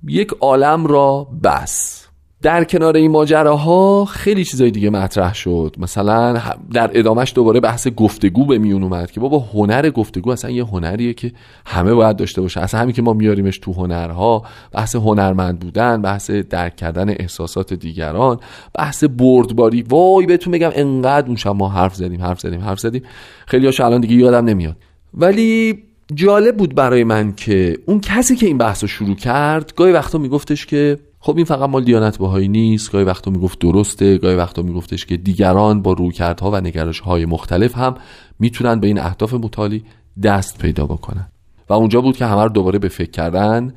یک 0.08 0.32
عالم 0.40 0.88
را 0.88 1.28
بس. 1.44 2.07
در 2.42 2.64
کنار 2.64 2.98
این 2.98 3.12
ماجراها 3.12 4.06
خیلی 4.06 4.46
چیزای 4.46 4.72
دیگه 4.72 4.90
مطرح 4.90 5.34
شد. 5.34 5.76
مثلا 5.78 6.42
در 6.74 6.92
ادامش 6.94 7.32
دوباره 7.36 7.60
بحث 7.60 7.88
گفتگو 7.88 8.46
به 8.46 8.58
میون 8.58 8.84
اومد 8.84 9.12
که 9.12 9.20
بابا 9.20 9.40
هنر 9.40 9.90
گفتگو 9.90 10.32
اصلا 10.32 10.52
یه 10.52 10.66
هنریه 10.66 11.14
که 11.14 11.32
همه 11.66 11.94
باید 11.94 12.16
داشته 12.16 12.42
باشه. 12.42 12.62
اصلا 12.62 12.80
همین 12.80 12.94
که 12.94 13.02
ما 13.02 13.14
میاریمش 13.14 13.58
تو 13.58 13.74
هنرها 13.74 14.44
بحث 14.72 14.96
هنرمند 14.96 15.60
بودن 15.60 16.02
بحث 16.02 16.32
درک 16.32 16.76
کردن 16.76 17.10
احساسات 17.10 17.74
دیگران 17.74 18.40
بحث 18.74 19.04
بردباری. 19.04 19.82
وای 19.82 20.26
بهتون 20.26 20.54
بگم 20.54 20.72
انقدر 20.74 21.28
اون 21.28 21.36
شب 21.36 21.56
ما 21.56 21.70
حرف 21.70 21.96
زدیم 21.96 22.22
حرف 22.22 22.40
زدیم 22.40 22.62
حرف 22.62 22.80
زدیم. 22.80 23.04
خیلی 23.48 23.66
هاش 23.66 23.80
الان 23.80 24.02
دیگه 24.02 24.16
یادم 24.16 24.46
نمیاد. 24.46 24.76
ولی 25.14 25.84
جالب 26.14 26.58
بود 26.58 26.76
برای 26.76 27.04
من 27.04 27.34
که 27.36 27.78
اون 27.86 28.00
کسی 28.00 28.36
که 28.36 28.46
این 28.46 28.58
بحث 28.58 28.84
رو 28.84 28.88
شروع 28.88 29.16
کرد 29.16 29.74
گاهی 29.76 29.92
وقتا 29.92 30.18
میگفتش 30.18 30.66
که 30.66 30.98
خب 31.28 31.36
این 31.36 31.46
فقط 31.46 31.70
مال 31.70 31.84
دیانت 31.84 32.18
بهایی 32.18 32.48
نیست. 32.48 32.92
گاهی 32.92 33.06
وقتا 33.06 33.32
می‌گفت 33.32 33.60
درسته 33.60 34.18
گاهی 34.18 34.36
وقتا 34.36 34.62
میگفتش 34.62 35.06
که 35.06 35.18
دیگران 35.18 35.82
با 35.82 35.94
رویکردها 35.94 36.52
و 36.52 36.56
نگرش 36.56 37.00
های 37.00 37.26
مختلف 37.26 37.78
هم 37.78 37.96
می‌تونن 38.40 38.80
به 38.80 38.88
این 38.88 39.00
اهداف 39.00 39.34
متالی 39.34 39.84
دست 40.24 40.58
پیدا 40.58 40.86
بکنن. 40.86 41.28
و 41.70 41.74
اونجا 41.74 42.02
بود 42.02 42.18
که 42.18 42.26
همه 42.26 42.44
رو 42.44 42.50
دوباره 42.50 42.80
به 42.80 42.88
فکر 42.88 43.12
کردن 43.12 43.74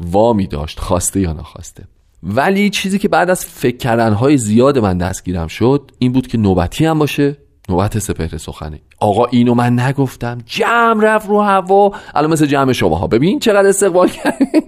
وامی 0.00 0.46
داشت 0.46 0.80
خواسته 0.80 1.20
یا 1.20 1.32
نخواسته. 1.32 1.84
ولی 2.22 2.70
چیزی 2.70 2.98
که 2.98 3.08
بعد 3.08 3.30
از 3.30 3.44
فکر 3.44 3.76
کردنهای 3.76 4.36
زیاد 4.36 4.78
من 4.78 4.98
دستگیرم 4.98 5.46
شد 5.46 5.90
این 5.98 6.12
بود 6.12 6.26
که 6.26 6.38
نوبتی 6.38 6.84
هم 6.84 6.98
باشه 6.98 7.36
نوبت 7.68 7.98
سپهر 7.98 8.38
سخنه. 8.38 8.80
آقا 9.00 9.24
اینو 9.24 9.54
من 9.54 9.80
نگفتم 9.80 10.38
جمع 10.46 11.04
رفت 11.04 11.28
رو 11.28 11.40
هوا. 11.40 11.92
الان 12.14 12.30
مثل 12.30 12.46
جمع 12.46 12.72
شما 12.72 12.96
ها 12.96 13.06
ببین 13.06 13.38
چقدر 13.38 13.68
استقبال 13.68 14.08
کردین. 14.08 14.62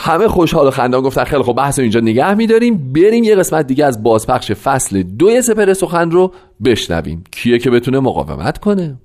همه 0.00 0.28
خوشحال 0.28 0.66
و 0.66 0.70
خندان 0.70 1.02
گفتن 1.02 1.24
خیلی 1.24 1.42
خب 1.42 1.52
بحث 1.52 1.78
اینجا 1.78 2.00
نگه 2.00 2.34
میداریم. 2.34 2.92
بریم 2.92 3.24
یه 3.24 3.36
قسمت 3.36 3.66
دیگه 3.66 3.84
از 3.84 4.02
بازپخش 4.02 4.52
فصل 4.52 5.02
دوی 5.02 5.42
سپهر 5.42 5.74
سخن 5.74 6.10
رو 6.10 6.32
بشنویم. 6.64 7.24
کیه 7.32 7.58
که 7.58 7.70
بتونه 7.70 8.00
مقاومت 8.00 8.58
کنه؟ 8.58 8.98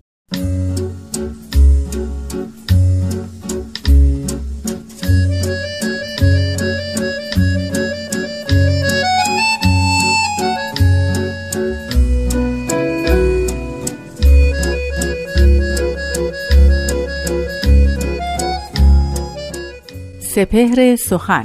سپهر 20.36 20.96
سخن 20.96 21.44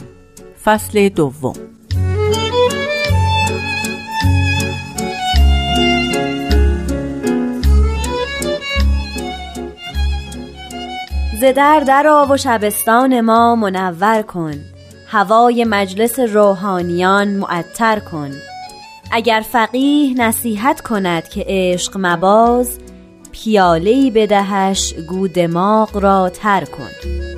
فصل 0.64 1.09
دوم. 1.09 1.53
ز 11.40 11.44
در 11.57 11.81
درآ 11.81 12.27
و 12.27 12.37
شبستان 12.37 13.20
ما 13.20 13.55
منور 13.55 14.22
کن 14.22 14.55
هوای 15.07 15.64
مجلس 15.64 16.18
روحانیان 16.18 17.29
معطر 17.29 17.98
کن. 17.98 18.31
اگر 19.11 19.44
فقیه 19.53 20.14
نصیحت 20.14 20.81
کند 20.81 21.29
که 21.29 21.44
عشق 21.48 21.92
مباز 21.98 22.79
پیالهای 23.33 24.11
بدهش 24.11 24.94
گو 25.09 25.29
دماغ 25.29 25.96
را 25.96 26.29
تر 26.29 26.64
کن. 26.64 27.38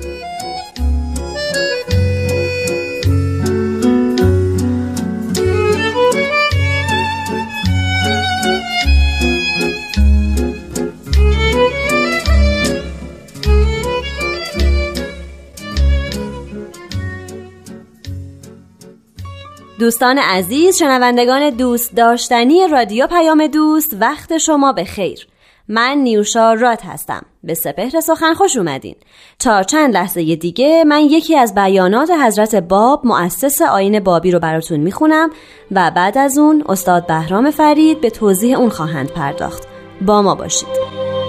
دوستان 19.81 20.17
عزیز 20.17 20.77
شنوندگان 20.77 21.49
دوست 21.49 21.95
داشتنی 21.95 22.67
رادیو 22.67 23.07
پیام 23.07 23.47
دوست 23.47 23.95
وقت 23.99 24.37
شما 24.37 24.73
به 24.73 24.83
خیر. 24.83 25.27
من 25.67 25.97
نیوشا 25.97 26.53
رات 26.53 26.85
هستم. 26.85 27.25
به 27.43 27.53
سپهر 27.53 27.99
سخن 27.99 28.33
خوش 28.33 28.57
اومدین. 28.57 28.95
تا 29.39 29.63
چند 29.63 29.93
لحظه 29.93 30.35
دیگه 30.35 30.83
من 30.83 30.99
یکی 30.99 31.37
از 31.37 31.55
بیانات 31.55 32.11
حضرت 32.11 32.55
باب 32.55 33.05
مؤسس 33.05 33.61
آین 33.61 33.99
بابی 33.99 34.31
رو 34.31 34.39
براتون 34.39 34.79
می‌خونم 34.79 35.29
و 35.71 35.91
بعد 35.95 36.17
از 36.17 36.37
اون 36.37 36.63
استاد 36.69 37.07
بهرام 37.07 37.51
فرید 37.51 38.01
به 38.01 38.09
توضیح 38.09 38.57
اون 38.59 38.69
خواهند 38.69 39.11
پرداخت. 39.11 39.63
با 40.01 40.21
ما 40.21 40.35
باشید. 40.35 41.20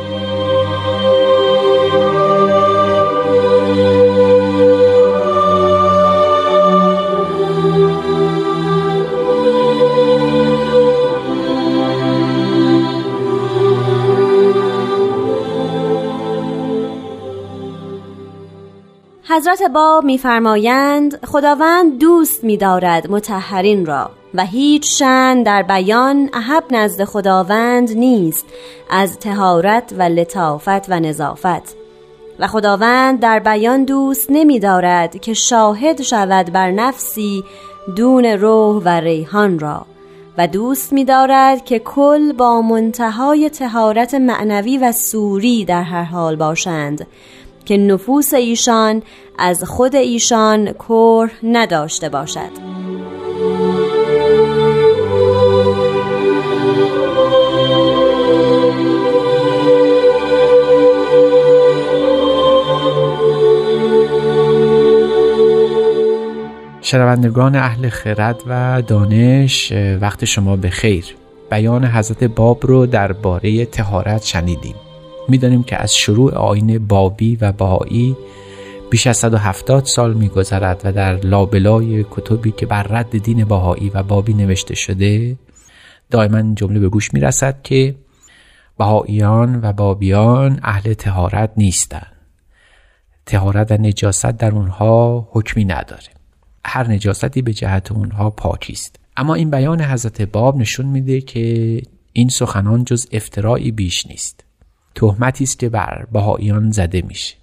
حضرت 19.37 19.62
باب 19.62 20.05
میفرمایند 20.05 21.27
خداوند 21.27 21.99
دوست 21.99 22.45
می‌دارد 22.45 23.11
متحرین 23.11 23.87
را 23.87 24.11
و 24.35 24.45
هیچ 24.45 24.99
شن 24.99 25.42
در 25.42 25.62
بیان 25.62 26.31
احب 26.33 26.64
نزد 26.71 27.05
خداوند 27.05 27.90
نیست 27.97 28.47
از 28.90 29.18
تهارت 29.18 29.95
و 29.99 30.03
لطافت 30.03 30.90
و 30.90 31.01
نظافت. 31.01 31.77
و 32.38 32.47
خداوند 32.47 33.21
در 33.21 33.38
بیان 33.38 33.85
دوست 33.85 34.27
نمی 34.31 34.59
دارد 34.59 35.21
که 35.21 35.35
شاهد 35.35 36.03
شود 36.03 36.53
بر 36.53 36.71
نفسی 36.71 37.45
دون 37.97 38.25
روح 38.25 38.83
و 38.85 38.88
ریحان 38.88 39.59
را. 39.59 39.87
و 40.38 40.47
دوست 40.47 40.92
می 40.92 41.05
دارد 41.05 41.64
که 41.64 41.79
کل 41.79 42.33
با 42.33 42.62
منتهای 42.62 43.51
تهارت 43.51 44.14
معنوی 44.14 44.79
و 44.79 44.92
سوری 44.92 45.64
در 45.64 45.83
هر 45.83 46.05
حال 46.05 46.37
باشند. 46.37 47.07
که 47.64 47.77
نفوس 47.77 48.35
ایشان 48.35 49.03
از 49.38 49.64
خود 49.64 49.96
ایشان 49.96 50.72
کر 50.88 51.31
نداشته 51.42 52.09
باشد. 52.09 52.72
شنوندگان 66.81 67.57
اهل 67.57 67.88
خرد 67.88 68.42
و 68.46 68.83
دانش 68.87 69.72
وقت 70.01 70.25
شما 70.25 70.57
به 70.57 70.70
خیر 70.70 71.05
بیان 71.51 71.85
حضرت 71.85 72.25
باب 72.25 72.66
رو 72.66 72.87
درباره 72.87 73.64
تهارت 73.64 74.25
شنیدیم. 74.25 74.75
می‌دانیم 75.28 75.62
که 75.62 75.82
از 75.82 75.96
شروع 75.96 76.35
آین 76.35 76.87
بابی 76.87 77.37
و 77.37 77.52
بهایی 77.52 78.16
بیش 78.90 79.06
از 79.06 79.16
170 79.16 79.85
سال 79.85 80.14
میگذرد 80.14 80.80
و 80.85 80.92
در 80.92 81.16
لابلای 81.16 82.04
کتبی 82.11 82.50
که 82.50 82.66
بر 82.66 82.82
رد 82.82 83.18
دین 83.18 83.44
باهایی 83.44 83.90
و 83.94 84.02
بابی 84.02 84.35
نوشته 84.35 84.74
شده 84.74 85.37
دائما 86.11 86.54
جمله 86.54 86.80
به 86.80 86.88
گوش 86.88 87.14
می‌رسد 87.14 87.62
که 87.62 87.94
بهاییان 88.78 89.61
و 89.62 89.72
بابیان 89.72 90.61
اهل 90.62 90.94
تهارت 90.94 91.52
نیستند. 91.56 92.12
تهارت 93.26 93.72
و 93.72 93.74
نجاست 93.74 94.26
در 94.26 94.50
اونها 94.50 95.28
حکمی 95.32 95.64
نداره. 95.64 96.08
هر 96.64 96.88
نجاستی 96.88 97.42
به 97.42 97.52
جهت 97.52 97.92
اونها 97.92 98.30
پاکی 98.30 98.72
است. 98.72 98.96
اما 99.16 99.35
این 99.35 99.50
بیان 99.50 99.80
حضرت 99.80 100.22
باب 100.22 100.56
نشون 100.56 100.87
میده 100.87 101.20
که 101.20 101.82
این 102.12 102.28
سخنان 102.28 102.85
جز 102.85 103.06
افترایی 103.12 103.70
بیش 103.70 104.06
نیست. 104.06 104.44
تهمتی 104.94 105.44
است 105.44 105.59
که 105.59 105.68
بر 105.68 106.07
بهاییان 106.12 106.70
زده 106.70 107.02
میشه. 107.02 107.37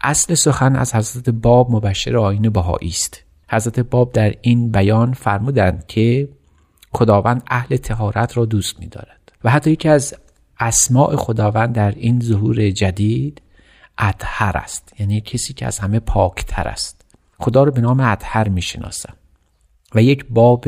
اصل 0.00 0.34
سخن 0.34 0.76
از 0.76 0.94
حضرت 0.94 1.30
باب 1.30 1.70
مبشر 1.70 2.16
آین 2.16 2.50
بهایی 2.50 2.88
است. 2.88 3.22
حضرت 3.48 3.80
باب 3.80 4.12
در 4.12 4.34
این 4.40 4.72
بیان 4.72 5.12
فرمودند 5.12 5.86
که 5.86 6.28
خداوند 6.92 7.42
اهل 7.46 7.76
تهارت 7.76 8.36
را 8.36 8.44
دوست 8.44 8.80
می‌دارد 8.80 9.32
و 9.44 9.50
حتی 9.50 9.70
یکی 9.70 9.88
از 9.88 10.14
اسماع 10.60 11.16
خداوند 11.16 11.74
در 11.74 11.90
این 11.90 12.20
ظهور 12.20 12.70
جدید 12.70 13.42
اطهر 13.98 14.56
است. 14.56 14.92
یعنی 14.98 15.20
کسی 15.20 15.52
که 15.54 15.66
از 15.66 15.78
همه 15.78 16.00
پاکتر 16.00 16.68
است. 16.68 17.04
خدا 17.38 17.64
رو 17.64 17.72
به 17.72 17.80
نام 17.80 18.00
اطهر 18.00 18.48
می‌شناسند 18.48 19.16
و 19.94 20.02
یک 20.02 20.26
باب 20.30 20.64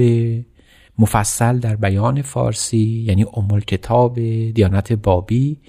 مفصل 0.98 1.58
در 1.58 1.76
بیان 1.76 2.22
فارسی 2.22 3.04
یعنی 3.08 3.26
ام 3.34 3.60
کتاب 3.60 4.14
دیانت 4.50 4.92
بابی 4.92 5.60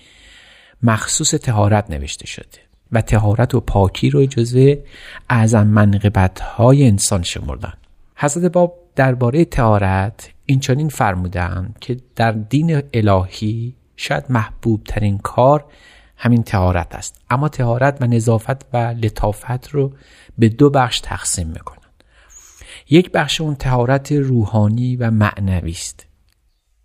مخصوص 0.85 1.29
تهارت 1.29 1.91
نوشته 1.91 2.27
شده 2.27 2.59
و 2.91 3.01
تهارت 3.01 3.55
و 3.55 3.59
پاکی 3.59 4.09
رو 4.09 4.25
جزو 4.25 4.75
اعظم 5.29 5.67
منقبت 5.67 6.39
های 6.39 6.87
انسان 6.87 7.23
شمردن. 7.23 7.73
حضرت 8.15 8.51
باب 8.51 8.79
درباره 8.95 9.45
تهارت 9.45 10.29
این 10.45 10.59
چنین 10.59 10.89
فرمودند 10.89 11.77
که 11.81 11.97
در 12.15 12.31
دین 12.31 12.81
الهی 12.93 13.75
شاید 13.95 14.25
محبوب 14.29 14.83
ترین 14.83 15.17
کار 15.17 15.65
همین 16.17 16.43
تهارت 16.43 16.95
است. 16.95 17.21
اما 17.29 17.49
تهارت 17.49 17.97
و 18.01 18.07
نظافت 18.07 18.65
و 18.73 18.77
لطافت 18.77 19.69
رو 19.69 19.93
به 20.37 20.49
دو 20.49 20.69
بخش 20.69 20.99
تقسیم 20.99 21.47
می‌کنن. 21.47 21.77
یک 22.89 23.11
بخش 23.11 23.41
اون 23.41 23.55
تهارت 23.55 24.11
روحانی 24.11 24.95
و 24.95 25.11
معنوی 25.11 25.71
است 25.71 26.05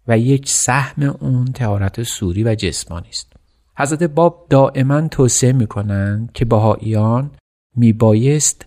و 0.09 0.19
یک 0.19 0.49
سهم 0.49 1.17
اون 1.21 1.45
تهارت 1.45 2.03
سوری 2.03 2.45
و 2.45 2.55
جسمانی 2.55 3.09
است. 3.09 3.30
حضرت 3.77 4.03
باب 4.03 4.47
دائما 4.51 5.09
توصیه 5.09 5.53
می‌کنند 5.53 6.33
که 6.33 6.45
بهاییان 6.45 7.31
میبایست 7.77 8.67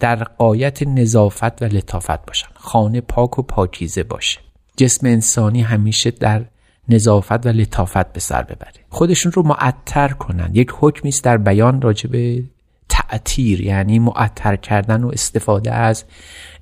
در 0.00 0.24
قایت 0.24 0.82
نظافت 0.82 1.62
و 1.62 1.64
لطافت 1.64 2.26
باشن. 2.26 2.48
خانه 2.54 3.00
پاک 3.00 3.38
و 3.38 3.42
پاکیزه 3.42 4.02
باشه. 4.02 4.40
جسم 4.76 5.06
انسانی 5.06 5.62
همیشه 5.62 6.10
در 6.10 6.44
نظافت 6.88 7.46
و 7.46 7.48
لطافت 7.48 8.12
به 8.12 8.20
سر 8.20 8.42
ببره. 8.42 8.72
خودشون 8.88 9.32
رو 9.32 9.42
معطر 9.42 10.08
کنند 10.08 10.56
یک 10.56 10.72
حکمی 10.80 11.08
است 11.08 11.24
در 11.24 11.36
بیان 11.36 11.82
راجع 11.82 12.10
به 12.10 12.44
تعطیر 12.88 13.60
یعنی 13.60 13.98
معطر 13.98 14.56
کردن 14.56 15.04
و 15.04 15.08
استفاده 15.08 15.72
از 15.72 16.04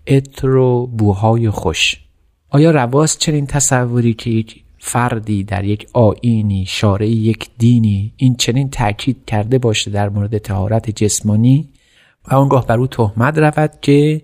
عطر 0.07 0.55
و 0.57 0.87
بوهای 0.87 1.51
خوش. 1.51 2.01
آیا 2.51 2.71
رواست 2.71 3.19
چنین 3.19 3.47
تصوری 3.47 4.14
که 4.14 4.31
یک 4.31 4.64
فردی 4.89 5.45
در 5.45 5.64
یک 5.64 5.86
آینی 5.93 6.64
شارع 6.68 7.09
یک 7.09 7.49
دینی 7.59 8.12
این 8.16 8.34
چنین 8.34 8.70
تاکید 8.70 9.24
کرده 9.26 9.59
باشه 9.59 9.91
در 9.91 10.09
مورد 10.09 10.39
تهارت 10.39 10.91
جسمانی 10.91 11.68
و 12.28 12.34
آنگاه 12.34 12.66
بر 12.66 12.78
او 12.78 12.86
تهمت 12.86 13.39
رود 13.39 13.70
که 13.80 14.22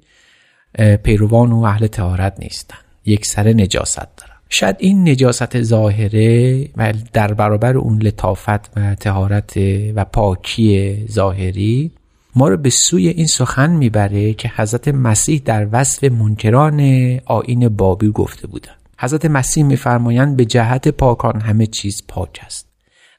پیروان 1.02 1.52
و 1.52 1.62
اهل 1.62 1.86
تهارت 1.86 2.40
نیستن 2.40 2.76
یک 3.04 3.26
سر 3.26 3.48
نجاست 3.48 4.16
دارن. 4.16 4.34
شاید 4.48 4.76
این 4.78 5.08
نجاست 5.08 5.62
ظاهره 5.62 6.68
و 6.76 6.92
در 7.12 7.34
برابر 7.34 7.76
اون 7.76 8.02
لطافت 8.02 8.78
و 8.78 8.94
تهارت 8.94 9.56
و 9.94 10.04
پاکی 10.04 10.96
ظاهری 11.10 11.90
ما 12.36 12.48
رو 12.48 12.56
به 12.56 12.70
سوی 12.70 13.08
این 13.08 13.26
سخن 13.26 13.70
می‌بره 13.70 14.34
که 14.34 14.52
حضرت 14.56 14.88
مسیح 14.88 15.42
در 15.44 15.68
وصف 15.72 16.04
منکران 16.04 16.80
آین 17.24 17.68
بابی 17.68 18.10
گفته 18.10 18.46
بودند 18.46 18.83
حضرت 18.98 19.26
مسیح 19.26 19.64
میفرمایند 19.64 20.36
به 20.36 20.44
جهت 20.44 20.88
پاکان 20.88 21.40
همه 21.40 21.66
چیز 21.66 22.02
پاک 22.08 22.40
است 22.46 22.68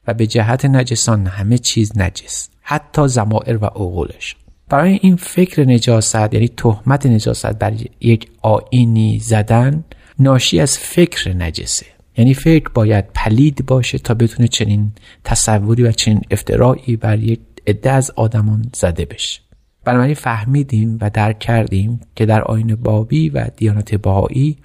و 0.06 0.14
به 0.14 0.26
جهت 0.26 0.64
نجسان 0.64 1.26
همه 1.26 1.58
چیز 1.58 1.98
نجس 1.98 2.48
حتی 2.62 3.08
زمائر 3.08 3.56
و 3.56 3.66
عقولش. 3.66 4.36
برای 4.68 4.98
این 5.02 5.16
فکر 5.16 5.64
نجاست 5.64 6.14
یعنی 6.14 6.48
تهمت 6.48 7.06
نجاست 7.06 7.46
بر 7.46 7.72
یک 8.00 8.28
آینی 8.42 9.18
زدن 9.18 9.84
ناشی 10.18 10.60
از 10.60 10.78
فکر 10.78 11.32
نجسه. 11.32 11.86
یعنی 12.16 12.34
فکر 12.34 12.68
باید 12.74 13.04
پلید 13.14 13.66
باشه 13.66 13.98
تا 13.98 14.14
بتونه 14.14 14.48
چنین 14.48 14.92
تصوری 15.24 15.82
و 15.82 15.92
چنین 15.92 16.20
افترایی 16.30 16.96
بر 16.96 17.18
یک 17.18 17.40
عده 17.66 17.90
از 17.90 18.10
آدمان 18.16 18.70
زده 18.74 19.04
بشه. 19.04 19.40
بنابراین 19.84 20.14
فهمیدیم 20.14 20.98
و 21.00 21.10
درک 21.10 21.38
کردیم 21.38 22.00
که 22.14 22.26
در 22.26 22.42
آین 22.42 22.74
بابی 22.74 23.28
و 23.28 23.46
دیانت 23.56 23.94
بهایی 23.94 24.56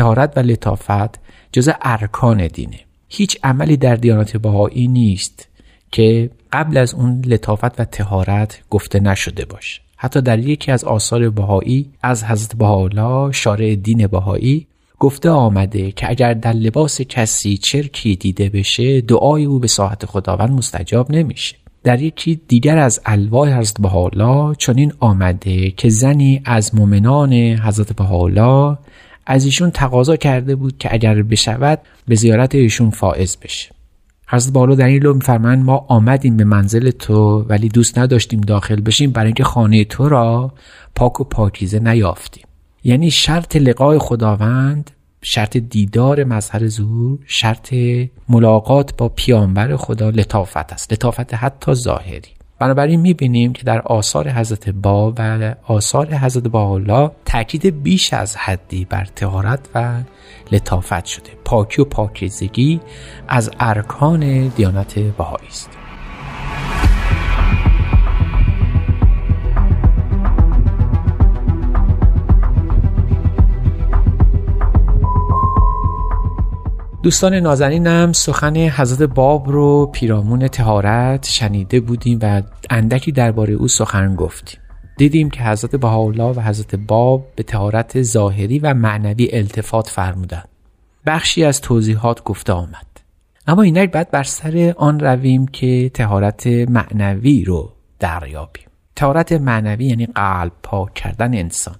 تهارت 0.00 0.32
و 0.36 0.40
لطافت 0.40 1.20
جز 1.52 1.70
ارکان 1.82 2.46
دینه. 2.46 2.80
هیچ 3.08 3.38
عملی 3.44 3.76
در 3.76 3.94
دیانت 3.94 4.36
بهایی 4.36 4.88
نیست 4.88 5.48
که 5.90 6.30
قبل 6.52 6.76
از 6.76 6.94
اون 6.94 7.22
لطافت 7.26 7.80
و 7.80 7.84
تهارت 7.84 8.62
گفته 8.70 9.00
نشده 9.00 9.44
باشه. 9.44 9.80
حتی 9.96 10.20
در 10.20 10.38
یکی 10.38 10.72
از 10.72 10.84
آثار 10.84 11.30
بهایی 11.30 11.90
از 12.02 12.24
حضرت 12.24 12.56
بهاءالله 12.56 13.32
شارع 13.32 13.74
دین 13.74 14.06
بهایی 14.06 14.66
گفته 14.98 15.30
آمده 15.30 15.92
که 15.92 16.10
اگر 16.10 16.34
در 16.34 16.52
لباس 16.52 17.00
کسی 17.00 17.56
چرکی 17.56 18.16
دیده 18.16 18.48
بشه 18.48 19.00
دعای 19.00 19.44
او 19.44 19.58
به 19.58 19.66
ساحت 19.66 20.06
خداوند 20.06 20.50
مستجاب 20.50 21.10
نمیشه. 21.10 21.56
در 21.84 22.02
یکی 22.02 22.40
دیگر 22.48 22.78
از 22.78 23.00
الواح 23.06 23.58
حضرت 23.58 23.80
بهاءالله 23.80 24.54
چنین 24.58 24.92
آمده 25.00 25.70
که 25.70 25.88
زنی 25.88 26.42
از 26.44 26.74
مؤمنان 26.74 27.32
حضرت 27.32 27.92
بهاءالله 27.92 28.78
از 29.30 29.44
ایشون 29.44 29.70
تقاضا 29.70 30.16
کرده 30.16 30.56
بود 30.56 30.78
که 30.78 30.88
اگر 30.92 31.22
بشود 31.22 31.78
به 32.08 32.14
زیارت 32.14 32.54
ایشون 32.54 32.90
فائز 32.90 33.36
بشه. 33.36 33.70
حضرت 34.28 34.52
بالا 34.52 34.74
در 34.74 34.86
این 34.86 35.02
لو 35.02 35.14
میفرمایند 35.14 35.64
ما 35.64 35.86
آمدیم 35.88 36.36
به 36.36 36.44
منزل 36.44 36.90
تو 36.90 37.46
ولی 37.48 37.68
دوست 37.68 37.98
نداشتیم 37.98 38.40
داخل 38.40 38.80
بشیم 38.80 39.10
برای 39.10 39.26
اینکه 39.26 39.44
خانه 39.44 39.84
تو 39.84 40.08
را 40.08 40.52
پاک 40.94 41.20
و 41.20 41.24
پاکیزه 41.24 41.78
نیافتیم. 41.78 42.44
یعنی 42.84 43.10
شرط 43.10 43.56
لقای 43.56 43.98
خداوند 43.98 44.90
شرط 45.22 45.56
دیدار 45.56 46.24
مظهر 46.24 46.66
زور 46.66 47.18
شرط 47.26 47.74
ملاقات 48.28 48.96
با 48.96 49.08
پیامبر 49.08 49.76
خدا 49.76 50.10
لطافت 50.10 50.72
است. 50.72 50.92
لطافت 50.92 51.34
حتی 51.34 51.74
ظاهری. 51.74 52.39
بنابراین 52.60 53.00
می‌بینیم 53.00 53.52
که 53.52 53.64
در 53.64 53.80
آثار 53.80 54.28
حضرت 54.28 54.68
با 54.68 55.14
و 55.16 55.54
آثار 55.66 56.14
حضرت 56.14 56.42
با 56.42 56.74
الله 56.74 57.10
تاکید 57.24 57.82
بیش 57.82 58.12
از 58.12 58.36
حدی 58.36 58.84
بر 58.84 59.04
تهارت 59.04 59.68
و 59.74 60.02
لطافت 60.52 61.04
شده. 61.04 61.30
پاکی 61.44 61.82
و 61.82 61.84
پاکیزگی 61.84 62.80
از 63.28 63.50
ارکان 63.60 64.48
دیانت 64.48 64.98
بهایی 64.98 65.48
است. 65.48 65.79
دوستان 77.02 77.34
نازنینم 77.34 78.12
سخن 78.12 78.56
حضرت 78.56 79.02
باب 79.02 79.48
رو 79.48 79.86
پیرامون 79.86 80.48
تهارت 80.48 81.26
شنیده 81.26 81.80
بودیم 81.80 82.18
و 82.22 82.42
اندکی 82.70 83.12
درباره 83.12 83.54
او 83.54 83.68
سخن 83.68 84.14
گفتیم. 84.14 84.60
دیدیم 84.96 85.30
که 85.30 85.42
حضرت 85.42 85.76
بهاءالله 85.76 86.24
و 86.24 86.40
حضرت 86.40 86.74
باب 86.74 87.26
به 87.36 87.42
تهارت 87.42 88.02
ظاهری 88.02 88.58
و 88.58 88.74
معنوی 88.74 89.28
التفات 89.32 89.88
فرمودند. 89.88 90.48
بخشی 91.06 91.44
از 91.44 91.60
توضیحات 91.60 92.24
گفته 92.24 92.52
آمد. 92.52 92.86
اما 93.46 93.62
اینک 93.62 93.90
بعد 93.90 94.10
بر 94.10 94.22
سر 94.22 94.74
آن 94.76 95.00
رویم 95.00 95.46
که 95.46 95.90
تهارت 95.94 96.46
معنوی 96.46 97.44
رو 97.44 97.72
دریابیم. 97.98 98.66
تهارت 98.96 99.32
معنوی 99.32 99.84
یعنی 99.84 100.06
قلب 100.06 100.52
پاک 100.62 100.94
کردن 100.94 101.34
انسان. 101.34 101.76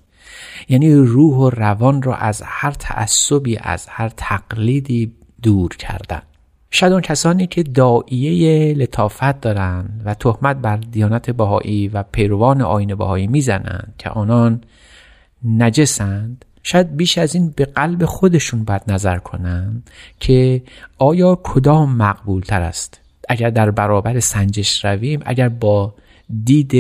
یعنی 0.69 0.95
روح 0.95 1.37
و 1.37 1.51
روان 1.51 2.03
را 2.03 2.15
از 2.15 2.43
هر 2.47 2.71
تعصبی 2.71 3.59
از 3.63 3.87
هر 3.89 4.09
تقلیدی 4.09 5.13
دور 5.43 5.77
کردن. 5.77 6.23
شاید 6.71 6.93
اون 6.93 7.03
کسانی 7.03 7.47
که 7.47 7.63
دائیه 7.63 8.75
لطافت 8.75 9.41
دارند 9.41 10.03
و 10.05 10.15
تهمت 10.15 10.57
بر 10.57 10.77
دیانت 10.77 11.31
بهایی 11.31 11.89
و 11.89 12.03
پیروان 12.03 12.63
آین 12.63 12.95
بهایی 12.95 13.27
می‌زنند 13.27 13.95
که 13.99 14.11
آنان 14.11 14.61
نجسند 15.45 16.45
شاید 16.63 16.97
بیش 16.97 17.19
از 17.19 17.35
این 17.35 17.51
به 17.57 17.65
قلب 17.65 18.05
خودشون 18.05 18.65
باید 18.65 18.83
نظر 18.89 19.19
کنند 19.19 19.91
که 20.21 20.63
آیا 20.99 21.41
کدام 21.43 21.97
مقبول 21.97 22.43
تر 22.43 22.63
است؟ 22.63 23.01
اگر 23.29 23.51
در 23.51 23.71
برابر 23.71 24.21
سنجش 24.21 24.85
رویم 24.85 25.21
اگر 25.27 25.49
با 25.49 25.95
دید 26.45 26.73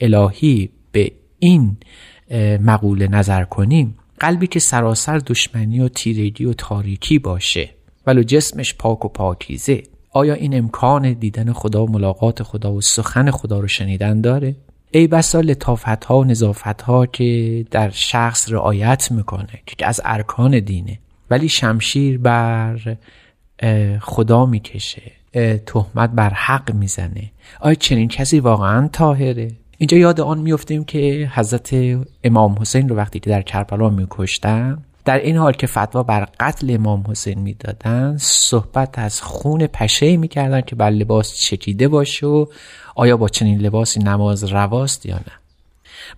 الهی 0.00 0.70
به 0.92 1.12
این 1.38 1.76
مقوله 2.60 3.08
نظر 3.08 3.44
کنیم 3.44 3.98
قلبی 4.20 4.46
که 4.46 4.58
سراسر 4.58 5.18
دشمنی 5.18 5.80
و 5.80 5.88
تیرگی 5.88 6.44
و 6.44 6.52
تاریکی 6.52 7.18
باشه 7.18 7.70
ولو 8.06 8.22
جسمش 8.22 8.74
پاک 8.74 9.04
و 9.04 9.08
پاکیزه 9.08 9.82
آیا 10.10 10.34
این 10.34 10.58
امکان 10.58 11.12
دیدن 11.12 11.52
خدا 11.52 11.84
و 11.84 11.90
ملاقات 11.90 12.42
خدا 12.42 12.72
و 12.72 12.80
سخن 12.80 13.30
خدا 13.30 13.60
رو 13.60 13.68
شنیدن 13.68 14.20
داره؟ 14.20 14.56
ای 14.90 15.06
بسا 15.06 15.40
لطافت 15.40 16.04
ها 16.04 16.18
و 16.18 16.24
نظافت 16.24 16.82
ها 16.82 17.06
که 17.06 17.64
در 17.70 17.90
شخص 17.90 18.52
رعایت 18.52 19.12
می‌کنه 19.12 19.62
که 19.66 19.86
از 19.86 20.00
ارکان 20.04 20.60
دینه 20.60 20.98
ولی 21.30 21.48
شمشیر 21.48 22.18
بر 22.18 22.96
خدا 24.00 24.46
می‌کشه 24.46 25.02
تهمت 25.66 26.10
بر 26.10 26.30
حق 26.30 26.74
می‌زنه 26.74 27.30
آیا 27.60 27.74
چنین 27.74 28.08
کسی 28.08 28.40
واقعا 28.40 28.88
تاهره؟ 28.88 29.50
اینجا 29.78 29.96
یاد 29.96 30.20
آن 30.20 30.38
میفتیم 30.38 30.84
که 30.84 31.30
حضرت 31.34 31.74
امام 32.24 32.58
حسین 32.60 32.88
رو 32.88 32.96
وقتی 32.96 33.20
که 33.20 33.30
در 33.30 33.42
کربلا 33.42 33.88
میکشتن 33.88 34.78
در 35.04 35.18
این 35.18 35.36
حال 35.36 35.52
که 35.52 35.66
فتوا 35.66 36.02
بر 36.02 36.28
قتل 36.40 36.74
امام 36.74 37.04
حسین 37.08 37.38
می‌دادن 37.38 38.16
صحبت 38.20 38.98
از 38.98 39.22
خون 39.22 39.66
پشه 39.66 40.16
می‌کردن 40.16 40.60
که 40.60 40.76
بر 40.76 40.90
لباس 40.90 41.34
چکیده 41.34 41.88
باشه 41.88 42.26
و 42.26 42.46
آیا 42.94 43.16
با 43.16 43.28
چنین 43.28 43.58
لباسی 43.58 44.00
نماز 44.00 44.44
رواست 44.44 45.06
یا 45.06 45.16
نه. 45.16 45.32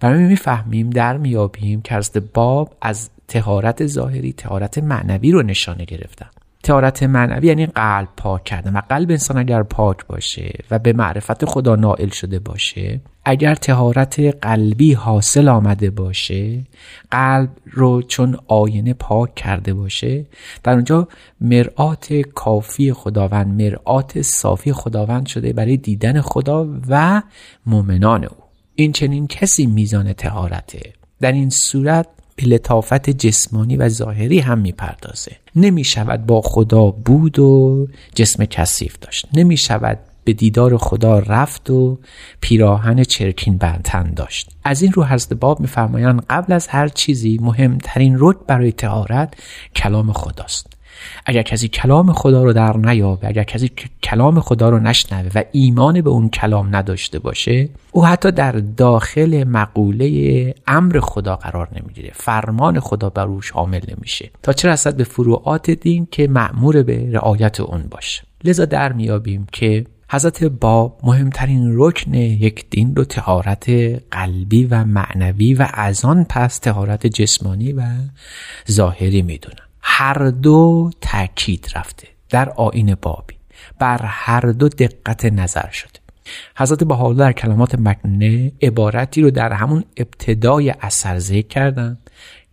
برای 0.01 0.25
می‌فهمیم 0.25 0.91
در 0.91 1.17
میابیم 1.17 1.83
که 1.83 1.95
از 1.95 2.13
باب 2.35 2.77
از 2.81 3.11
تهارت 3.29 3.87
ظاهری 3.87 4.33
تهارت 4.33 4.79
معنوی 4.79 5.31
رو 5.31 5.43
نشانه 5.43 5.85
گرفتن. 5.85 6.31
تهارت 6.63 7.03
معنوی 7.03 7.47
یعنی 7.47 7.67
قلب 7.67 8.09
پاک 8.17 8.45
کردن. 8.45 8.77
و 8.77 8.81
قلب 8.89 9.11
انسان 9.11 9.39
اگر 9.39 9.63
پاک 9.63 10.07
باشه 10.07 10.53
و 10.71 10.79
به 10.79 10.93
معرفت 10.93 11.45
خدا 11.45 11.77
نائل 11.77 12.09
شده 12.09 12.39
باشه 12.39 13.01
اگر 13.25 13.55
تهارت 13.55 14.21
قلبی 14.21 14.93
حاصل 14.93 15.49
آمده 15.49 15.91
باشه 15.91 16.67
قلب 17.11 17.51
رو 17.65 18.03
چون 18.03 18.39
آینه 18.47 18.95
پاک 18.95 19.35
کرده 19.35 19.75
باشه 19.75 20.27
در 20.63 20.73
اونجا 20.73 21.09
مرآت 21.41 22.21
کافی 22.21 22.93
خداوند 22.93 23.63
مرآت 23.63 24.23
صافی 24.23 24.73
خداوند 24.73 25.27
شده 25.27 25.53
برای 25.53 25.77
دیدن 25.77 26.21
خدا 26.21 26.69
و 26.89 27.23
مؤمنان 27.67 28.25
او. 28.25 28.37
این 28.75 28.93
چنین 28.93 29.27
کسی 29.27 29.67
میزان 29.67 30.13
تهارته 30.13 30.93
در 31.21 31.33
این 31.33 31.51
صورت 31.51 32.07
به 32.39 32.45
لطافت 32.45 33.11
جسمانی 33.11 33.77
و 33.77 33.89
ظاهری 33.89 34.39
هم 34.39 34.59
می‌پردازه. 34.59 35.33
نمی 35.57 35.85
شود 35.85 36.27
با 36.27 36.41
خدا 36.41 36.91
بود 36.91 37.39
و 37.39 37.87
جسم 38.15 38.45
کثیف 38.45 38.99
داشت. 39.01 39.27
نمی 39.33 39.57
شود 39.57 39.99
به 40.25 40.33
دیدار 40.33 40.77
خدا 40.77 41.19
رفت 41.19 41.71
و 41.71 41.99
پیراهن 42.41 43.05
چرکین 43.05 43.59
بنتن 43.59 44.15
داشت. 44.15 44.51
از 44.65 44.83
این 44.83 44.93
رو 44.93 45.05
حضرت 45.05 45.33
باب 45.33 45.61
میفرمایند 45.61 46.27
قبل 46.31 46.53
از 46.53 46.69
هر 46.69 46.89
چیزی 46.89 47.39
مهمترین 47.43 48.17
رد 48.21 48.47
برای 48.47 48.73
تهارت 48.73 49.35
کلام 49.77 50.13
خداست. 50.13 50.78
اگر 51.27 51.43
کسی 51.43 51.69
کلام 51.69 52.13
خدا 52.13 52.45
رو 52.45 52.53
در 52.53 52.77
نیابه 52.77 53.29
اگر 53.29 53.43
کسی 53.43 53.71
کلام 54.03 54.41
خدا 54.41 54.69
رو 54.69 54.79
نشنوه 54.79 55.31
و 55.35 55.45
ایمان 55.53 56.01
به 56.01 56.11
اون 56.11 56.29
کلام 56.29 56.77
نداشته 56.77 57.19
باشه 57.19 57.69
او 57.93 58.07
حتی 58.07 58.31
در 58.31 58.53
داخل 58.53 59.45
مقوله 59.45 60.55
امر 60.67 61.01
خدا 61.01 61.37
قرار 61.37 61.69
نمی‌گیره. 61.81 62.11
فرمان 62.15 62.81
خدا 62.81 63.11
بر 63.11 63.27
او 63.27 63.43
شامل 63.43 63.81
نمیشه. 63.89 64.31
تا 64.43 64.53
چه 64.53 64.69
رسد 64.69 64.97
به 64.97 65.05
فروعات 65.05 65.71
دین 65.71 66.09
که 66.11 66.29
معمور 66.29 66.83
به 66.83 67.11
رعایت 67.13 67.61
اون 67.61 67.83
باشه. 67.91 68.23
لذا 68.45 68.65
در 68.65 68.93
میابیم 68.93 69.47
که 69.53 69.85
حضرت 70.11 70.45
باب 70.45 71.01
مهمترین 71.03 71.73
رکن 71.77 72.15
یک 72.15 72.71
دین 72.71 72.97
رو 72.97 73.05
تهارت 73.05 73.69
قلبی 74.11 74.65
و 74.65 74.85
معنوی 74.85 75.55
و 75.55 75.69
از 75.75 76.05
آن 76.05 76.27
پس 76.31 76.59
تهارت 76.59 77.07
جسمانی 77.07 77.73
و 77.73 77.83
ظاهری 78.71 79.23
می‌دونن. 79.23 79.68
هر 79.91 80.31
دو 80.31 80.91
تاکید 81.01 81.69
رفته 81.75 82.09
در 82.29 82.49
آین 82.51 82.95
بابی. 83.03 83.35
بر 83.79 84.01
هر 84.03 84.41
دو 84.41 84.69
دقت 84.69 85.25
نظر 85.25 85.71
شده. 85.71 86.01
حضرت 86.57 86.85
بها 86.85 87.13
در 87.13 87.33
کلمات 87.33 87.75
مکنه 87.75 88.53
عبارتی 88.63 89.23
رو 89.23 89.31
در 89.31 89.53
همون 89.53 89.85
ابتدای 89.97 90.75
اثر 90.81 91.19
ذکر 91.19 91.49
کردن 91.49 91.99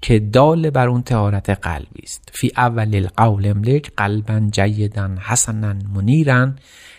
که 0.02 0.20
دال 0.20 0.70
بر 0.70 0.88
اون 0.88 1.02
تهارت 1.02 1.50
قلبی 1.50 2.04
است. 2.04 2.30
فی 2.34 2.52
اول 2.58 2.96
القول 2.96 3.48
املک 3.48 3.92
قلبا 3.98 4.50
جیدا 4.52 5.16
حسنا 5.20 5.76
منیرا 5.96 6.52